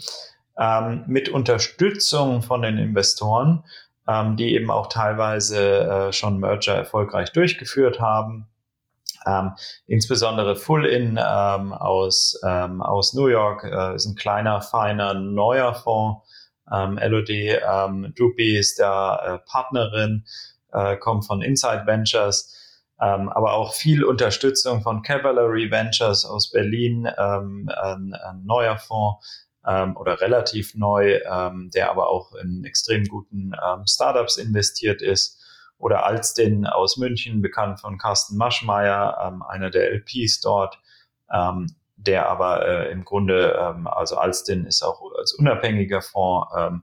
[0.59, 3.65] ähm, mit Unterstützung von den Investoren
[4.09, 8.49] ähm, die eben auch teilweise äh, schon Merger erfolgreich durchgeführt haben.
[9.27, 9.53] Ähm,
[9.87, 16.27] insbesondere Full-In ähm, aus, ähm, aus New York äh, ist ein kleiner, feiner, neuer Fonds.
[16.73, 20.25] Ähm, LOD ähm, Drupi ist da äh, Partnerin,
[20.73, 22.55] äh, kommt von Inside Ventures,
[23.01, 29.48] ähm, aber auch viel Unterstützung von Cavalry Ventures aus Berlin, ähm, ein, ein neuer Fonds
[29.69, 35.41] ähm, oder relativ neu, ähm, der aber auch in extrem guten ähm, Startups investiert ist.
[35.77, 40.81] Oder Alstin aus München, bekannt von Carsten Maschmeyer, ähm, einer der LPs dort,
[41.33, 46.83] ähm, der aber äh, im Grunde, ähm, also Alstin ist auch als unabhängiger Fonds ähm,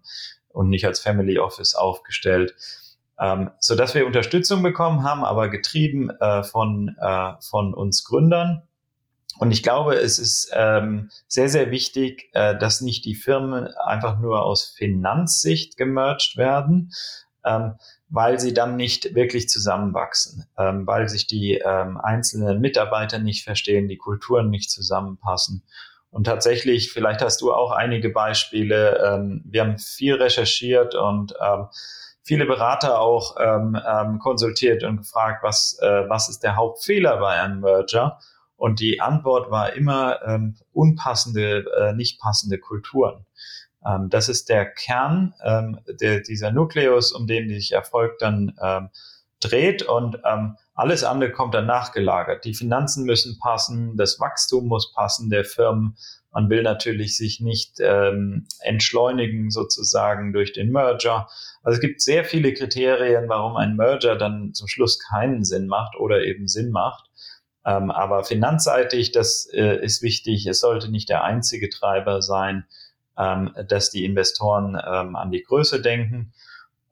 [0.49, 2.55] und nicht als Family Office aufgestellt.
[3.19, 8.61] Ähm, so dass wir Unterstützung bekommen haben, aber getrieben äh, von, äh, von uns Gründern
[9.37, 14.19] und ich glaube, es ist ähm, sehr, sehr wichtig, äh, dass nicht die Firmen einfach
[14.19, 16.91] nur aus Finanzsicht gemerged werden,
[17.43, 17.75] ähm,
[18.09, 23.87] weil sie dann nicht wirklich zusammenwachsen, ähm, weil sich die ähm, einzelnen Mitarbeiter nicht verstehen,
[23.87, 25.63] die Kulturen nicht zusammenpassen.
[26.11, 29.03] Und tatsächlich, vielleicht hast du auch einige Beispiele.
[29.05, 31.67] Ähm, wir haben viel recherchiert und ähm,
[32.23, 37.41] viele Berater auch ähm, ähm, konsultiert und gefragt, was, äh, was ist der Hauptfehler bei
[37.41, 38.19] einem Merger?
[38.57, 43.25] Und die Antwort war immer ähm, unpassende, äh, nicht passende Kulturen.
[43.85, 48.89] Ähm, das ist der Kern, ähm, der, dieser Nukleus, um den sich Erfolg dann ähm,
[49.41, 52.43] dreht und ähm, alles andere kommt dann nachgelagert.
[52.45, 55.95] Die Finanzen müssen passen, das Wachstum muss passen der Firmen.
[56.31, 61.29] Man will natürlich sich nicht ähm, entschleunigen sozusagen durch den Merger.
[61.63, 65.95] Also es gibt sehr viele Kriterien, warum ein Merger dann zum Schluss keinen Sinn macht
[65.97, 67.04] oder eben Sinn macht.
[67.65, 70.45] Ähm, aber finanzseitig, das äh, ist wichtig.
[70.45, 72.65] Es sollte nicht der einzige Treiber sein,
[73.17, 76.33] ähm, dass die Investoren ähm, an die Größe denken.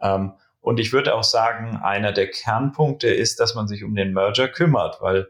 [0.02, 4.14] Ähm, und ich würde auch sagen, einer der Kernpunkte ist, dass man sich um den
[4.14, 5.28] Merger kümmert, weil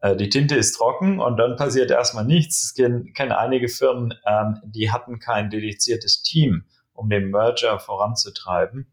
[0.00, 2.72] äh, die Tinte ist trocken und dann passiert erstmal nichts.
[2.76, 8.92] Ich kenne kenn einige Firmen, ähm, die hatten kein dediziertes Team, um den Merger voranzutreiben.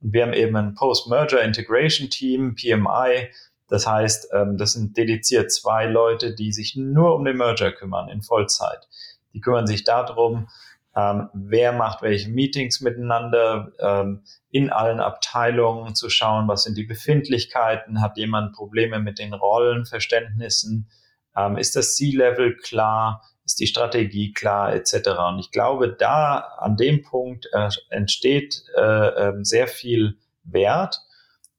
[0.00, 3.28] Und wir haben eben ein Post-Merger Integration Team, PMI,
[3.74, 8.08] das heißt, ähm, das sind dediziert zwei Leute, die sich nur um den Merger kümmern
[8.08, 8.86] in Vollzeit.
[9.32, 10.46] Die kümmern sich darum,
[10.94, 16.84] ähm, wer macht welche Meetings miteinander, ähm, in allen Abteilungen zu schauen, was sind die
[16.84, 20.88] Befindlichkeiten, hat jemand Probleme mit den Rollenverständnissen,
[21.36, 25.08] ähm, ist das C-Level klar, ist die Strategie klar, etc.
[25.30, 31.00] Und ich glaube, da an dem Punkt äh, entsteht äh, äh, sehr viel Wert.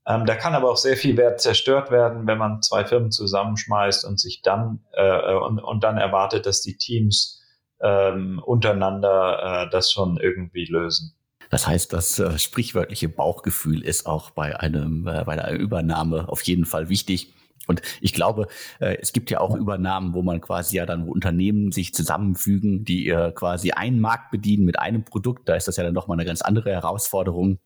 [0.08, 4.06] Ähm, da kann aber auch sehr viel Wert zerstört werden, wenn man zwei Firmen zusammenschmeißt
[4.06, 7.42] und sich dann äh, und, und dann erwartet, dass die Teams
[7.82, 11.16] ähm, untereinander äh, das schon irgendwie lösen.
[11.50, 16.42] Das heißt, das äh, sprichwörtliche Bauchgefühl ist auch bei einem äh, bei einer Übernahme auf
[16.44, 17.34] jeden Fall wichtig.
[17.68, 18.48] Und ich glaube,
[18.80, 22.86] äh, es gibt ja auch Übernahmen, wo man quasi ja dann wo Unternehmen sich zusammenfügen,
[22.86, 25.50] die äh, quasi einen Markt bedienen mit einem Produkt.
[25.50, 27.58] Da ist das ja dann nochmal eine ganz andere Herausforderung äh,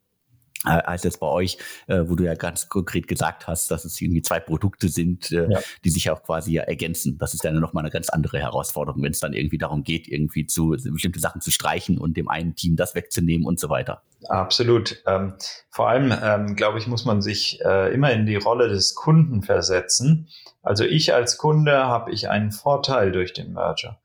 [0.65, 4.21] als jetzt bei euch, äh, wo du ja ganz konkret gesagt hast, dass es irgendwie
[4.21, 5.59] zwei Produkte sind, äh, ja.
[5.85, 7.17] die sich auch quasi ja ergänzen.
[7.17, 10.45] Das ist dann nochmal eine ganz andere Herausforderung, wenn es dann irgendwie darum geht, irgendwie
[10.45, 14.03] zu bestimmte Sachen zu streichen und dem einen Team das wegzunehmen und so weiter.
[14.27, 15.01] Absolut.
[15.07, 15.35] Ähm,
[15.69, 19.41] vor allem, ähm, glaube ich, muss man sich äh, immer in die Rolle des Kunden
[19.41, 20.27] versetzen.
[20.61, 24.01] Also ich als Kunde habe ich einen Vorteil durch den Merger.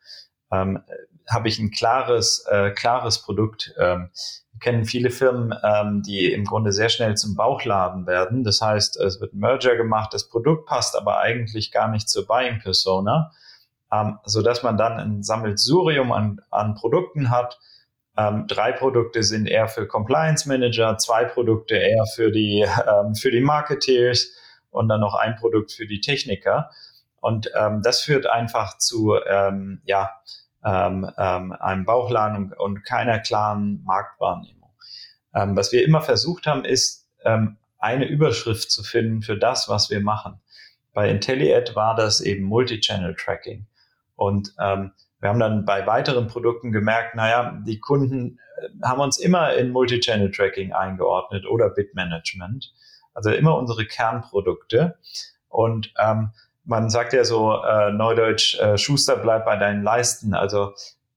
[0.52, 0.80] Ähm,
[1.28, 3.74] habe ich ein klares, äh, klares Produkt.
[3.78, 4.10] Ähm,
[4.60, 8.44] kennen viele Firmen, ähm, die im Grunde sehr schnell zum Bauchladen werden.
[8.44, 12.26] Das heißt, es wird ein Merger gemacht, das Produkt passt aber eigentlich gar nicht zur
[12.26, 13.32] Buying Persona,
[13.92, 17.58] ähm, so man dann ein Sammelsurium an, an Produkten hat.
[18.16, 23.30] Ähm, drei Produkte sind eher für Compliance Manager, zwei Produkte eher für die, ähm, für
[23.30, 24.30] die Marketeers
[24.70, 26.70] und dann noch ein Produkt für die Techniker.
[27.20, 30.10] Und ähm, das führt einfach zu, ähm, ja,
[30.64, 34.70] ähm, ähm, einem Bauchladen und, und keiner klaren Marktwahrnehmung.
[35.35, 39.90] Ähm, was wir immer versucht haben, ist ähm, eine Überschrift zu finden für das, was
[39.90, 40.40] wir machen.
[40.92, 43.66] Bei IntelliAd war das eben Multichannel Tracking.
[44.16, 49.18] Und ähm, wir haben dann bei weiteren Produkten gemerkt, naja, die Kunden äh, haben uns
[49.18, 52.72] immer in Multichannel Tracking eingeordnet oder Bitmanagement.
[53.12, 54.98] Also immer unsere Kernprodukte.
[55.48, 56.31] Und ähm,
[56.64, 60.35] man sagt ja so äh, neudeutsch, äh, Schuster bleibt bei deinen Leisten.
[60.35, 60.72] Also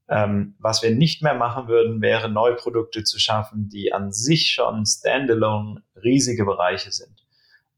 [0.10, 4.86] ähm, was wir nicht mehr machen würden, wäre Neuprodukte zu schaffen, die an sich schon
[4.86, 7.26] standalone riesige Bereiche sind.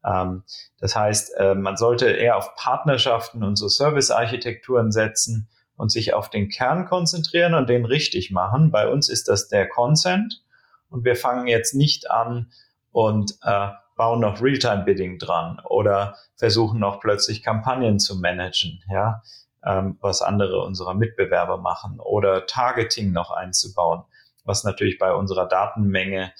[0.06, 0.44] Ähm,
[0.80, 6.30] das heißt, äh, man sollte eher auf Partnerschaften und so Service-Architekturen setzen und sich auf
[6.30, 8.72] den Kern konzentrieren und den richtig machen.
[8.72, 10.44] Bei uns ist das der Consent
[10.90, 12.52] und wir fangen jetzt nicht an
[12.92, 19.22] und äh, bauen noch Realtime-Bidding dran oder versuchen noch plötzlich Kampagnen zu managen, ja,
[19.62, 24.04] ähm, was andere unserer Mitbewerber machen oder Targeting noch einzubauen,
[24.46, 26.32] was natürlich bei unserer Datenmenge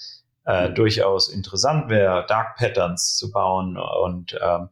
[0.46, 0.74] äh, mhm.
[0.74, 4.70] durchaus interessant wäre, Dark Patterns zu bauen und ähm,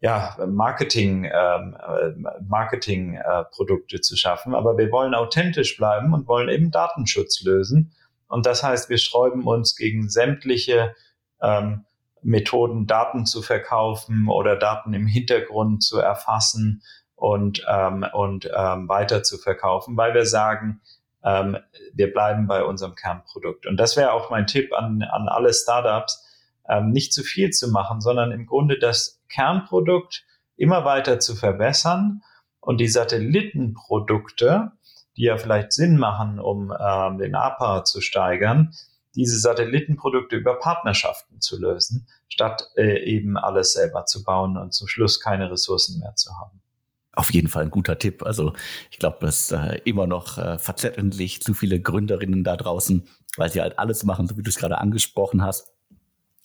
[0.00, 4.54] ja, Marketing, ähm, äh, Marketing äh, Produkte zu schaffen.
[4.54, 7.94] Aber wir wollen authentisch bleiben und wollen eben Datenschutz lösen.
[8.28, 10.94] Und das heißt, wir sträuben uns gegen sämtliche
[11.40, 11.86] ähm,
[12.22, 16.82] Methoden, Daten zu verkaufen oder Daten im Hintergrund zu erfassen
[17.14, 20.80] und, ähm, und ähm, weiter zu verkaufen, weil wir sagen,
[21.22, 21.58] ähm,
[21.92, 23.66] wir bleiben bei unserem Kernprodukt.
[23.66, 26.26] Und das wäre auch mein Tipp an, an alle Startups,
[26.68, 30.24] ähm, nicht zu viel zu machen, sondern im Grunde das Kernprodukt
[30.56, 32.22] immer weiter zu verbessern
[32.60, 34.72] und die Satellitenprodukte,
[35.16, 38.72] die ja vielleicht Sinn machen, um ähm, den APA zu steigern,
[39.14, 44.88] diese Satellitenprodukte über Partnerschaften zu lösen, statt äh, eben alles selber zu bauen und zum
[44.88, 46.60] Schluss keine Ressourcen mehr zu haben.
[47.12, 48.22] Auf jeden Fall ein guter Tipp.
[48.22, 48.52] Also
[48.90, 53.50] ich glaube, dass äh, immer noch äh, verzetteln sich zu viele Gründerinnen da draußen, weil
[53.50, 55.72] sie halt alles machen, so wie du es gerade angesprochen hast.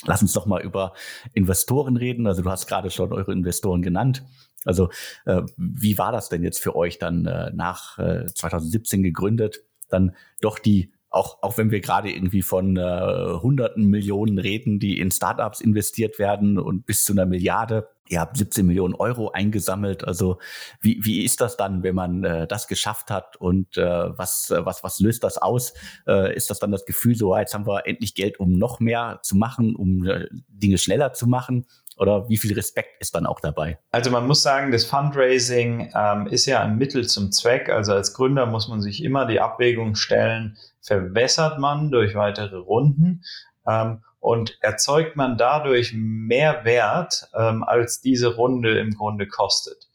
[0.06, 0.93] Lass uns doch mal über
[1.34, 2.25] Investoren reden.
[2.28, 4.23] Also du hast gerade schon eure Investoren genannt.
[4.65, 4.89] Also
[5.25, 9.63] äh, wie war das denn jetzt für euch dann äh, nach äh, 2017 gegründet?
[9.89, 14.99] Dann doch die auch, auch wenn wir gerade irgendwie von äh, hunderten Millionen reden, die
[14.99, 17.88] in Startups investiert werden und bis zu einer Milliarde.
[18.08, 20.04] Ihr habt 17 Millionen Euro eingesammelt.
[20.04, 20.38] Also
[20.82, 23.84] wie, wie ist das dann, wenn man äh, das geschafft hat und äh,
[24.17, 25.73] was, was, was löst das aus?
[26.06, 29.19] Äh, ist das dann das Gefühl, so jetzt haben wir endlich Geld, um noch mehr
[29.23, 31.65] zu machen, um äh, Dinge schneller zu machen?
[31.97, 33.79] Oder wie viel Respekt ist dann auch dabei?
[33.91, 37.69] Also man muss sagen, das Fundraising ähm, ist ja ein Mittel zum Zweck.
[37.69, 43.23] Also als Gründer muss man sich immer die Abwägung stellen, verwässert man durch weitere Runden
[43.65, 49.88] ähm, und erzeugt man dadurch mehr Wert, ähm, als diese Runde im Grunde kostet.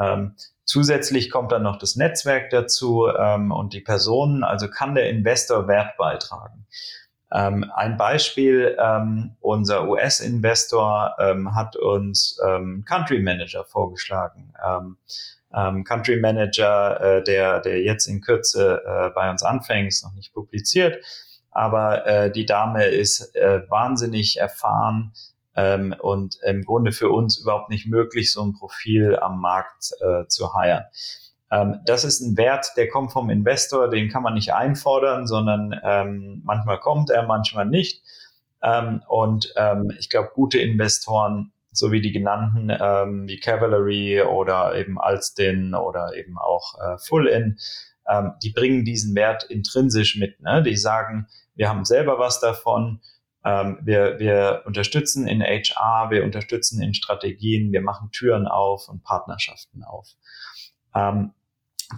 [0.00, 5.10] Ähm, zusätzlich kommt dann noch das Netzwerk dazu ähm, und die Personen, also kann der
[5.10, 6.66] Investor Wert beitragen.
[7.32, 14.52] Ähm, ein Beispiel, ähm, unser US-Investor ähm, hat uns ähm, Country Manager vorgeschlagen.
[14.64, 14.96] Ähm,
[15.52, 20.14] ähm, Country Manager, äh, der, der jetzt in Kürze äh, bei uns anfängt, ist noch
[20.14, 21.04] nicht publiziert,
[21.50, 25.12] aber äh, die Dame ist äh, wahnsinnig erfahren
[26.02, 30.52] und im Grunde für uns überhaupt nicht möglich, so ein Profil am Markt äh, zu
[30.52, 30.84] heiren.
[31.50, 35.78] Ähm, das ist ein Wert, der kommt vom Investor, den kann man nicht einfordern, sondern
[35.84, 38.02] ähm, manchmal kommt er, manchmal nicht.
[38.62, 44.74] Ähm, und ähm, ich glaube, gute Investoren, so wie die genannten, ähm, wie Cavalry oder
[44.74, 47.58] eben Alstin oder eben auch äh, Full-In,
[48.08, 50.40] ähm, die bringen diesen Wert intrinsisch mit.
[50.40, 50.62] Ne?
[50.62, 53.00] Die sagen, wir haben selber was davon.
[53.44, 59.84] Wir, wir unterstützen in HR, wir unterstützen in Strategien, wir machen Türen auf und Partnerschaften
[59.84, 60.16] auf.
[60.96, 61.32] Ähm,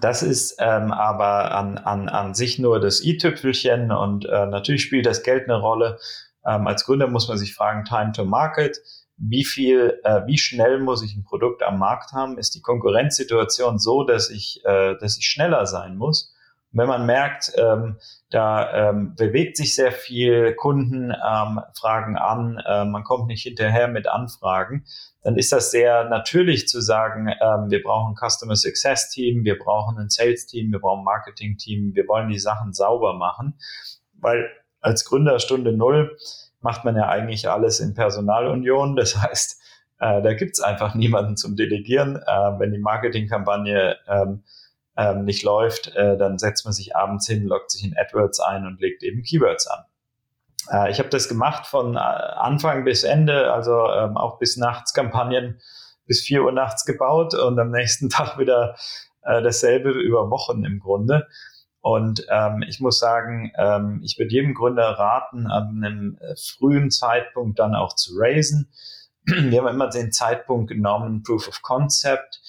[0.02, 5.06] das ist ähm, aber an, an, an sich nur das i-Tüpfelchen und äh, natürlich spielt
[5.06, 5.98] das Geld eine Rolle.
[6.44, 8.78] Ähm, als Gründer muss man sich fragen, Time to Market,
[9.16, 12.38] wie viel, äh, wie schnell muss ich ein Produkt am Markt haben?
[12.38, 16.34] Ist die Konkurrenzsituation so, dass ich, äh, dass ich schneller sein muss?
[16.70, 17.96] Wenn man merkt, ähm,
[18.30, 23.88] da ähm, bewegt sich sehr viel, Kunden ähm, fragen an, äh, man kommt nicht hinterher
[23.88, 24.84] mit Anfragen,
[25.22, 29.58] dann ist das sehr natürlich zu sagen, ähm, wir brauchen ein Customer Success Team, wir
[29.58, 33.58] brauchen ein Sales Team, wir brauchen ein Marketing Team, wir wollen die Sachen sauber machen,
[34.12, 34.48] weil
[34.80, 36.16] als Gründer Stunde Null
[36.60, 38.96] macht man ja eigentlich alles in Personalunion.
[38.96, 39.60] Das heißt,
[40.00, 42.16] äh, da gibt's einfach niemanden zum Delegieren.
[42.16, 44.44] Äh, wenn die Marketingkampagne ähm,
[44.98, 48.66] ähm, nicht läuft, äh, dann setzt man sich abends hin, loggt sich in AdWords ein
[48.66, 49.84] und legt eben Keywords an.
[50.70, 54.92] Äh, ich habe das gemacht von äh, Anfang bis Ende, also ähm, auch bis nachts
[54.92, 55.60] Kampagnen
[56.06, 58.74] bis vier Uhr nachts gebaut und am nächsten Tag wieder
[59.22, 61.28] äh, dasselbe über Wochen im Grunde.
[61.80, 66.90] Und ähm, ich muss sagen, ähm, ich würde jedem Gründer raten, an einem äh, frühen
[66.90, 68.72] Zeitpunkt dann auch zu raisen.
[69.24, 72.40] Wir haben immer den Zeitpunkt genommen, Proof of Concept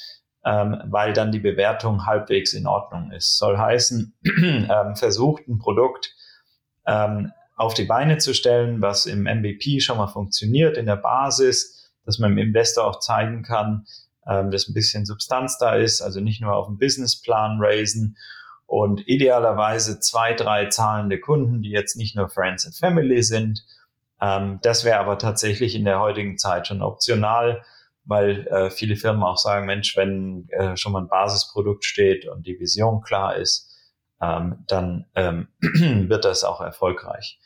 [0.50, 3.38] ähm, weil dann die Bewertung halbwegs in Ordnung ist.
[3.38, 6.16] Soll heißen, ähm, versucht ein Produkt
[6.88, 11.92] ähm, auf die Beine zu stellen, was im MVP schon mal funktioniert in der Basis,
[12.04, 13.86] dass man dem Investor auch zeigen kann,
[14.26, 18.18] ähm, dass ein bisschen Substanz da ist, also nicht nur auf dem Businessplan raisen
[18.66, 23.64] und idealerweise zwei, drei zahlende Kunden, die jetzt nicht nur Friends and Family sind.
[24.20, 27.62] Ähm, das wäre aber tatsächlich in der heutigen Zeit schon optional
[28.10, 32.48] weil äh, viele Firmen auch sagen, Mensch, wenn äh, schon mal ein Basisprodukt steht und
[32.48, 33.70] die Vision klar ist,
[34.20, 35.48] ähm, dann ähm,
[36.10, 37.40] wird das auch erfolgreich.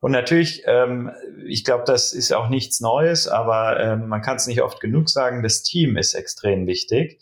[0.00, 1.10] Und natürlich, ähm,
[1.46, 5.10] ich glaube, das ist auch nichts Neues, aber ähm, man kann es nicht oft genug
[5.10, 7.20] sagen, das Team ist extrem wichtig.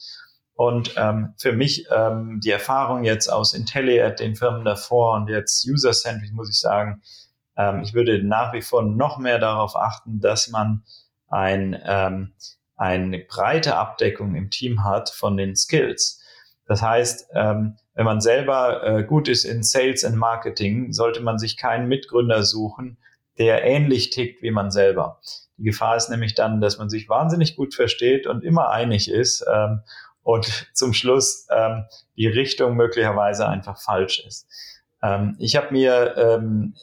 [0.54, 5.66] Und ähm, für mich ähm, die Erfahrung jetzt aus Intelliad, den Firmen davor und jetzt
[5.68, 7.02] User-Centric, muss ich sagen,
[7.56, 10.84] ähm, ich würde nach wie vor noch mehr darauf achten, dass man
[11.28, 12.34] ein ähm,
[12.76, 16.22] eine breite Abdeckung im Team hat von den Skills.
[16.66, 21.38] Das heißt, ähm, wenn man selber äh, gut ist in Sales und Marketing, sollte man
[21.38, 22.98] sich keinen Mitgründer suchen,
[23.38, 25.20] der ähnlich tickt wie man selber.
[25.56, 29.44] Die Gefahr ist nämlich dann, dass man sich wahnsinnig gut versteht und immer einig ist
[29.50, 29.80] ähm,
[30.22, 31.84] und zum Schluss ähm,
[32.16, 34.46] die Richtung möglicherweise einfach falsch ist.
[35.02, 36.74] Ähm, ich habe mir ähm,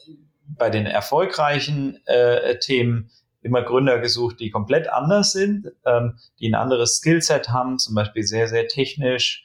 [0.46, 3.10] bei den erfolgreichen äh, Themen
[3.44, 8.22] immer Gründer gesucht, die komplett anders sind, ähm, die ein anderes Skillset haben, zum Beispiel
[8.24, 9.44] sehr, sehr technisch,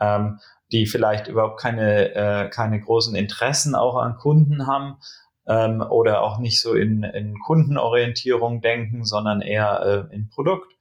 [0.00, 0.38] ähm,
[0.72, 4.98] die vielleicht überhaupt keine, äh, keine großen Interessen auch an Kunden haben
[5.46, 10.72] ähm, oder auch nicht so in, in Kundenorientierung denken, sondern eher äh, in Produkt.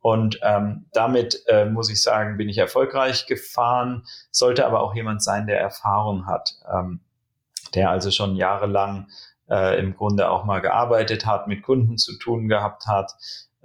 [0.00, 5.22] Und ähm, damit äh, muss ich sagen, bin ich erfolgreich gefahren, sollte aber auch jemand
[5.22, 7.00] sein, der Erfahrung hat, ähm,
[7.74, 9.08] der also schon jahrelang
[9.48, 13.12] äh, im Grunde auch mal gearbeitet hat, mit Kunden zu tun gehabt hat,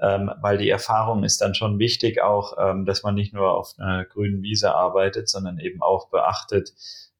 [0.01, 3.73] ähm, weil die Erfahrung ist dann schon wichtig auch, ähm, dass man nicht nur auf
[3.77, 6.73] einer grünen Wiese arbeitet, sondern eben auch beachtet,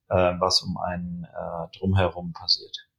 [0.09, 2.89] äh, was um einen äh, drumherum passiert.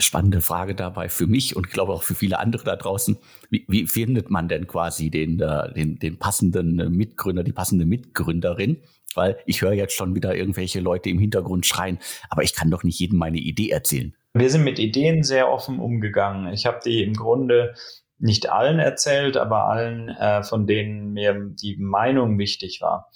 [0.00, 3.18] Spannende Frage dabei für mich und ich glaube auch für viele andere da draußen.
[3.50, 8.82] Wie, wie findet man denn quasi den, äh, den, den passenden Mitgründer, die passende Mitgründerin?
[9.14, 11.98] Weil ich höre jetzt schon wieder irgendwelche Leute im Hintergrund schreien,
[12.28, 14.14] aber ich kann doch nicht jedem meine Idee erzählen.
[14.38, 16.52] Wir sind mit Ideen sehr offen umgegangen.
[16.52, 17.74] Ich habe die im Grunde
[18.18, 23.10] nicht allen erzählt, aber allen, äh, von denen mir die Meinung wichtig war.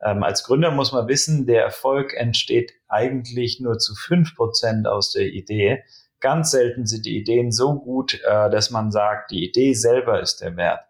[0.00, 5.10] Ähm, als Gründer muss man wissen, der Erfolg entsteht eigentlich nur zu fünf Prozent aus
[5.10, 5.82] der Idee.
[6.20, 10.40] Ganz selten sind die Ideen so gut, äh, dass man sagt, die Idee selber ist
[10.40, 10.84] der Wert.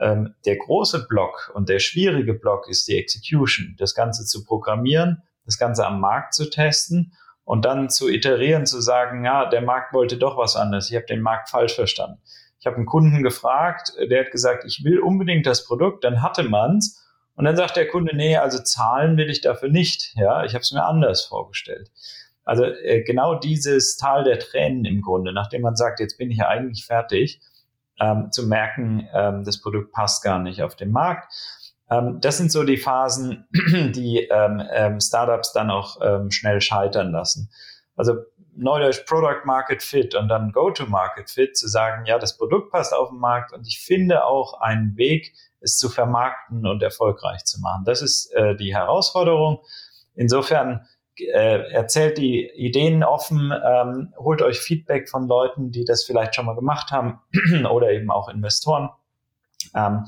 [0.00, 5.22] Ähm, der große Block und der schwierige Block ist die Execution, das Ganze zu programmieren,
[5.44, 7.12] das Ganze am Markt zu testen
[7.44, 11.06] und dann zu iterieren, zu sagen, ja, der Markt wollte doch was anderes, ich habe
[11.06, 12.20] den Markt falsch verstanden.
[12.60, 16.44] Ich habe einen Kunden gefragt, der hat gesagt, ich will unbedingt das Produkt, dann hatte
[16.44, 17.02] man's
[17.34, 20.14] und dann sagt der Kunde, nee, also zahlen will ich dafür nicht.
[20.16, 21.90] Ja, ich habe es mir anders vorgestellt.
[22.44, 26.38] Also äh, genau dieses Tal der Tränen im Grunde, nachdem man sagt, jetzt bin ich
[26.38, 27.40] ja eigentlich fertig,
[28.00, 31.32] ähm, zu merken, ähm, das Produkt passt gar nicht auf den Markt.
[31.92, 37.12] Ähm, das sind so die Phasen, die ähm, ähm, Startups dann auch ähm, schnell scheitern
[37.12, 37.50] lassen.
[37.96, 38.14] Also
[38.54, 43.08] Neudeutsch Product Market Fit und dann Go-to-Market Fit zu sagen, ja, das Produkt passt auf
[43.08, 47.84] den Markt und ich finde auch einen Weg, es zu vermarkten und erfolgreich zu machen.
[47.84, 49.60] Das ist äh, die Herausforderung.
[50.14, 50.86] Insofern
[51.18, 56.46] äh, erzählt die Ideen offen, ähm, holt euch Feedback von Leuten, die das vielleicht schon
[56.46, 57.20] mal gemacht haben
[57.70, 58.90] oder eben auch Investoren.
[59.74, 60.04] Ähm,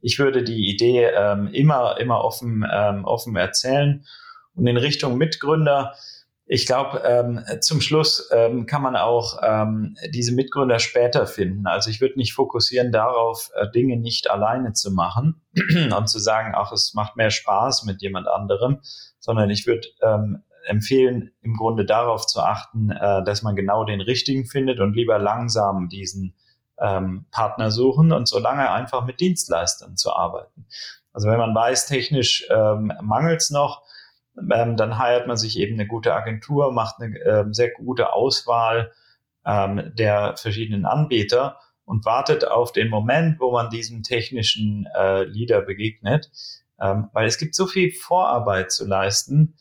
[0.00, 4.04] ich würde die Idee ähm, immer, immer offen, ähm, offen erzählen.
[4.54, 5.94] Und in Richtung Mitgründer,
[6.50, 11.66] ich glaube, ähm, zum Schluss ähm, kann man auch ähm, diese Mitgründer später finden.
[11.66, 15.42] Also ich würde nicht fokussieren darauf, äh, Dinge nicht alleine zu machen
[15.96, 18.80] und zu sagen, ach, es macht mehr Spaß mit jemand anderem,
[19.18, 24.00] sondern ich würde ähm, empfehlen, im Grunde darauf zu achten, äh, dass man genau den
[24.00, 26.34] richtigen findet und lieber langsam diesen
[26.80, 30.66] ähm, Partner suchen und so lange einfach mit Dienstleistern zu arbeiten.
[31.12, 33.82] Also wenn man weiß, technisch ähm, mangelt es noch,
[34.52, 38.92] ähm, dann heiert man sich eben eine gute Agentur, macht eine ähm, sehr gute Auswahl
[39.44, 45.62] ähm, der verschiedenen Anbieter und wartet auf den Moment, wo man diesem technischen äh, Leader
[45.62, 46.30] begegnet.
[46.80, 49.54] Ähm, weil es gibt so viel Vorarbeit zu leisten,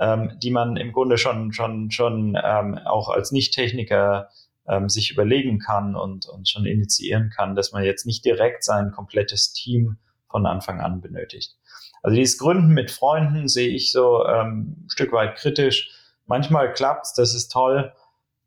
[0.00, 4.30] ähm, die man im Grunde schon, schon, schon ähm, auch als Nicht-Techniker
[4.68, 8.92] ähm, sich überlegen kann und, und schon initiieren kann, dass man jetzt nicht direkt sein
[8.92, 9.98] komplettes Team
[10.28, 11.56] von Anfang an benötigt.
[12.02, 15.90] Also dieses Gründen mit Freunden sehe ich so ähm, ein Stück weit kritisch.
[16.26, 17.92] Manchmal klappt's, das ist toll.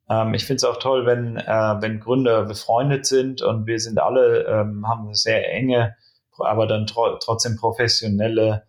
[0.10, 4.00] Ähm, ich finde es auch toll, wenn, äh, wenn Gründer befreundet sind und wir sind
[4.00, 5.96] alle, ähm, haben eine sehr enge,
[6.38, 8.64] aber dann tro trotzdem professionelle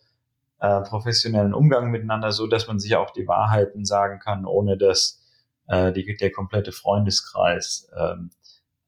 [0.60, 5.17] äh, professionellen Umgang miteinander, so dass man sich auch die Wahrheiten sagen kann, ohne dass
[5.68, 8.30] äh, die, der komplette Freundeskreis ähm,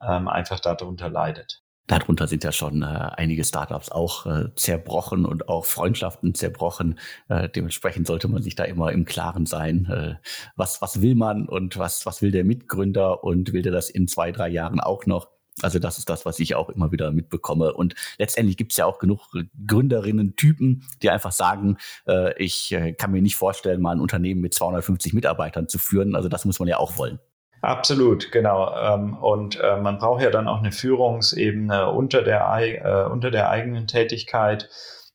[0.03, 1.62] ähm, einfach darunter leidet.
[1.91, 7.01] Darunter sind ja schon äh, einige Startups auch äh, zerbrochen und auch Freundschaften zerbrochen.
[7.28, 10.14] Äh, dementsprechend sollte man sich da immer im Klaren sein, äh,
[10.55, 14.07] was, was will man und was, was will der Mitgründer und will der das in
[14.07, 15.31] zwei, drei Jahren auch noch.
[15.62, 17.72] Also das ist das, was ich auch immer wieder mitbekomme.
[17.72, 19.20] Und letztendlich gibt es ja auch genug
[19.66, 24.54] Gründerinnen-Typen, die einfach sagen, äh, ich äh, kann mir nicht vorstellen, mal ein Unternehmen mit
[24.54, 26.14] 250 Mitarbeitern zu führen.
[26.14, 27.18] Also das muss man ja auch wollen.
[27.62, 28.74] Absolut, genau.
[28.74, 33.50] Ähm, und äh, man braucht ja dann auch eine Führungsebene unter der, äh, unter der
[33.50, 34.70] eigenen Tätigkeit.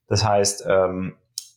[0.08, 1.16] Das heißt, ähm,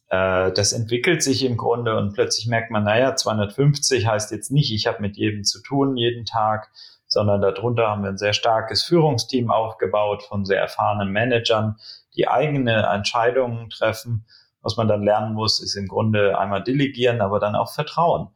[0.09, 4.72] äh, das entwickelt sich im Grunde und plötzlich merkt man, naja, 250 heißt jetzt nicht,
[4.72, 6.70] ich habe mit jedem zu tun jeden Tag,
[7.09, 11.77] sondern darunter haben wir ein sehr starkes Führungsteam aufgebaut von sehr erfahrenen Managern,
[12.15, 14.27] die eigene Entscheidungen treffen.
[14.61, 18.29] Was man dann lernen muss, ist im Grunde einmal delegieren, aber dann auch vertrauen.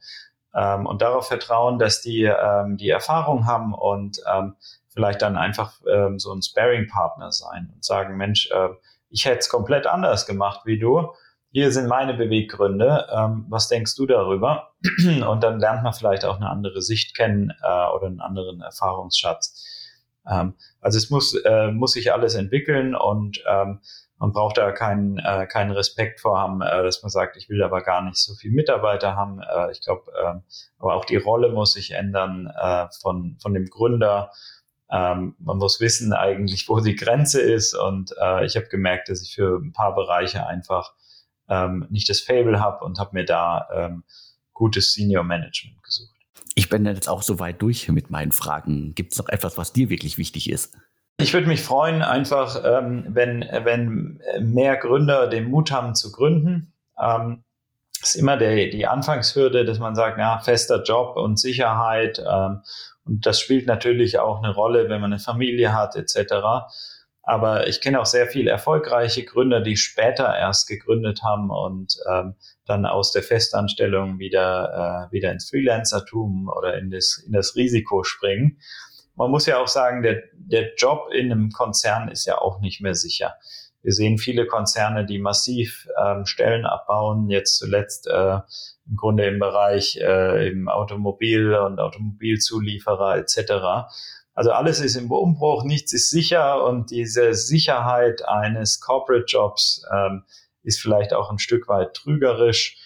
[0.55, 4.57] Ähm, und darauf vertrauen, dass die ähm, die Erfahrung haben und ähm,
[4.89, 8.68] vielleicht dann einfach ähm, so ein Sparing-Partner sein und sagen, Mensch, äh,
[9.09, 11.12] ich hätte es komplett anders gemacht wie du
[11.53, 14.72] hier sind meine Beweggründe, ähm, was denkst du darüber?
[15.07, 19.62] Und dann lernt man vielleicht auch eine andere Sicht kennen äh, oder einen anderen Erfahrungsschatz.
[20.26, 23.80] Ähm, also es muss, äh, muss sich alles entwickeln und ähm,
[24.18, 27.62] man braucht da keinen, äh, keinen Respekt vor haben, äh, dass man sagt, ich will
[27.62, 29.40] aber gar nicht so viel Mitarbeiter haben.
[29.42, 30.34] Äh, ich glaube, äh,
[30.78, 34.30] aber auch die Rolle muss sich ändern äh, von, von dem Gründer.
[34.90, 37.74] Ähm, man muss wissen eigentlich, wo die Grenze ist.
[37.74, 38.12] Und
[38.44, 40.92] ich habe gemerkt, dass ich für ein paar Bereiche einfach
[41.53, 44.05] ähm, nicht das Fable habe und habe mir da ähm,
[44.53, 46.11] gutes Senior Management gesucht.
[46.55, 48.94] Ich bin jetzt auch so weit durch mit meinen Fragen.
[48.94, 50.74] Gibt es noch etwas, was dir wirklich wichtig ist?
[51.18, 56.72] Ich würde mich freuen, einfach, ähm, wenn, wenn mehr Gründer den Mut haben zu gründen.
[57.00, 57.44] Ähm,
[58.03, 62.18] ist immer der, die Anfangshürde, dass man sagt, ja, fester Job und Sicherheit.
[62.18, 62.62] Ähm,
[63.05, 66.66] und das spielt natürlich auch eine Rolle, wenn man eine Familie hat, etc.
[67.25, 72.35] Aber ich kenne auch sehr viele erfolgreiche Gründer, die später erst gegründet haben und ähm,
[72.66, 78.03] dann aus der Festanstellung wieder, äh, wieder ins Freelancertum oder in das, in das Risiko
[78.03, 78.59] springen.
[79.14, 82.81] Man muss ja auch sagen, der, der Job in einem Konzern ist ja auch nicht
[82.81, 83.35] mehr sicher.
[83.83, 88.39] Wir sehen viele Konzerne, die massiv ähm, Stellen abbauen, jetzt zuletzt äh,
[88.87, 93.91] im Grunde im Bereich äh, im Automobil und Automobilzulieferer etc.
[94.35, 100.24] Also alles ist im Umbruch, nichts ist sicher und diese Sicherheit eines Corporate Jobs ähm,
[100.62, 102.78] ist vielleicht auch ein Stück weit trügerisch.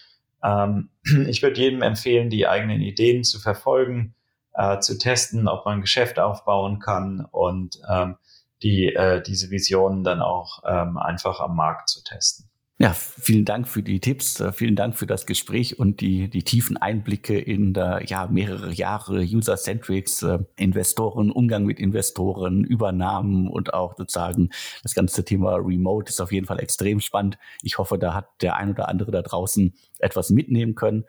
[0.42, 0.90] Ähm,
[1.28, 4.14] ich würde jedem empfehlen, die eigenen Ideen zu verfolgen,
[4.55, 8.16] äh, zu testen, ob man ein Geschäft aufbauen kann und ähm,
[8.62, 12.49] die, äh, diese Visionen dann auch ähm, einfach am Markt zu testen.
[12.79, 16.43] Ja, vielen Dank für die Tipps, äh, vielen Dank für das Gespräch und die, die
[16.43, 23.72] tiefen Einblicke in der, ja, mehrere Jahre User-Centrics, äh, Investoren, Umgang mit Investoren, Übernahmen und
[23.72, 24.51] auch sozusagen
[24.83, 27.39] das ganze Thema Remote ist auf jeden Fall extrem spannend.
[27.62, 31.07] Ich hoffe, da hat der ein oder andere da draußen etwas mitnehmen können.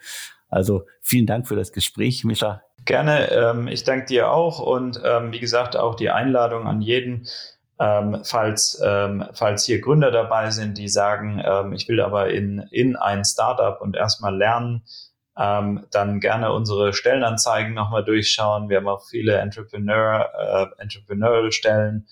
[0.48, 2.62] Also vielen Dank für das Gespräch, Mischa.
[2.86, 7.28] Gerne, ähm, ich danke dir auch und ähm, wie gesagt auch die Einladung an jeden,
[7.80, 12.60] ähm, falls, ähm, falls hier Gründer dabei sind, die sagen, ähm, ich will aber in,
[12.72, 14.84] in ein Startup und erstmal lernen,
[15.38, 18.70] ähm, dann gerne unsere Stellenanzeigen nochmal durchschauen.
[18.70, 20.30] Wir haben auch viele Entrepreneur,
[20.78, 22.08] äh, Entrepreneurial-Stellen,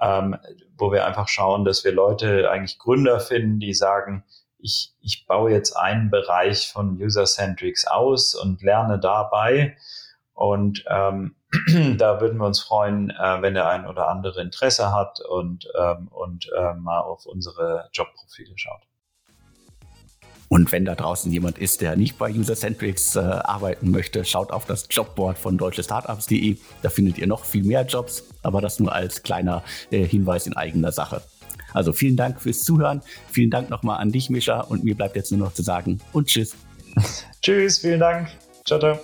[0.00, 0.36] ähm,
[0.76, 4.24] wo wir einfach schauen, dass wir Leute, eigentlich Gründer finden, die sagen,
[4.58, 9.76] ich, ich baue jetzt einen Bereich von User-Centrics aus und lerne dabei.
[10.38, 11.34] Und ähm,
[11.98, 16.06] da würden wir uns freuen, äh, wenn der ein oder andere Interesse hat und, ähm,
[16.08, 18.82] und äh, mal auf unsere Jobprofile schaut.
[20.48, 24.64] Und wenn da draußen jemand ist, der nicht bei User-Centrics äh, arbeiten möchte, schaut auf
[24.64, 26.56] das Jobboard von deutschestartups.de.
[26.82, 30.56] Da findet ihr noch viel mehr Jobs, aber das nur als kleiner äh, Hinweis in
[30.56, 31.20] eigener Sache.
[31.74, 33.02] Also vielen Dank fürs Zuhören.
[33.28, 34.60] Vielen Dank nochmal an dich, Mischa.
[34.60, 36.54] Und mir bleibt jetzt nur noch zu sagen und tschüss.
[37.42, 38.28] tschüss, vielen Dank.
[38.64, 38.98] Ciao, ciao.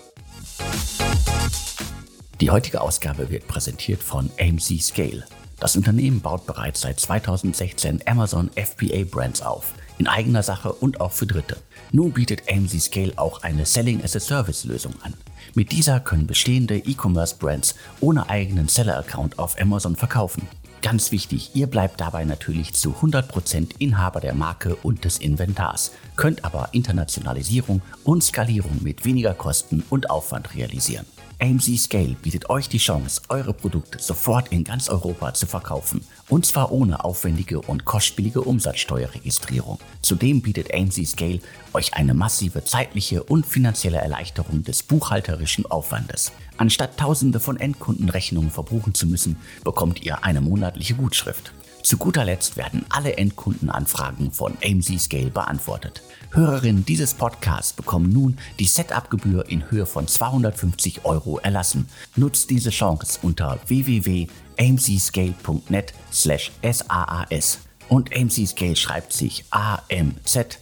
[2.40, 5.24] Die heutige Ausgabe wird präsentiert von AMC Scale.
[5.60, 11.12] Das Unternehmen baut bereits seit 2016 Amazon FBA Brands auf, in eigener Sache und auch
[11.12, 11.56] für Dritte.
[11.92, 15.14] Nun bietet AMC Scale auch eine Selling as a Service Lösung an.
[15.54, 20.48] Mit dieser können bestehende E-Commerce Brands ohne eigenen Seller-Account auf Amazon verkaufen.
[20.82, 26.44] Ganz wichtig, ihr bleibt dabei natürlich zu 100% Inhaber der Marke und des Inventars, könnt
[26.44, 31.06] aber Internationalisierung und Skalierung mit weniger Kosten und Aufwand realisieren.
[31.40, 36.06] AMC Scale bietet euch die Chance, eure Produkte sofort in ganz Europa zu verkaufen.
[36.28, 39.78] Und zwar ohne aufwendige und kostspielige Umsatzsteuerregistrierung.
[40.00, 41.40] Zudem bietet AMC Scale
[41.72, 46.32] euch eine massive zeitliche und finanzielle Erleichterung des buchhalterischen Aufwandes.
[46.56, 51.52] Anstatt tausende von Endkundenrechnungen verbuchen zu müssen, bekommt ihr eine monatliche Gutschrift.
[51.84, 56.00] Zu guter Letzt werden alle Endkundenanfragen von AMC Scale beantwortet.
[56.30, 61.86] Hörerinnen dieses Podcasts bekommen nun die Setup-Gebühr in Höhe von 250 Euro erlassen.
[62.16, 67.58] Nutzt diese Chance unter www.amcscale.net slash SAAS.
[67.90, 70.60] Und AMC Scale schreibt sich A-M-Z-S-C-A-L-E.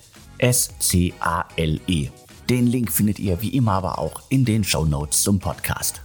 [2.50, 6.02] Den Link findet ihr wie immer aber auch in den Show Notes zum Podcast.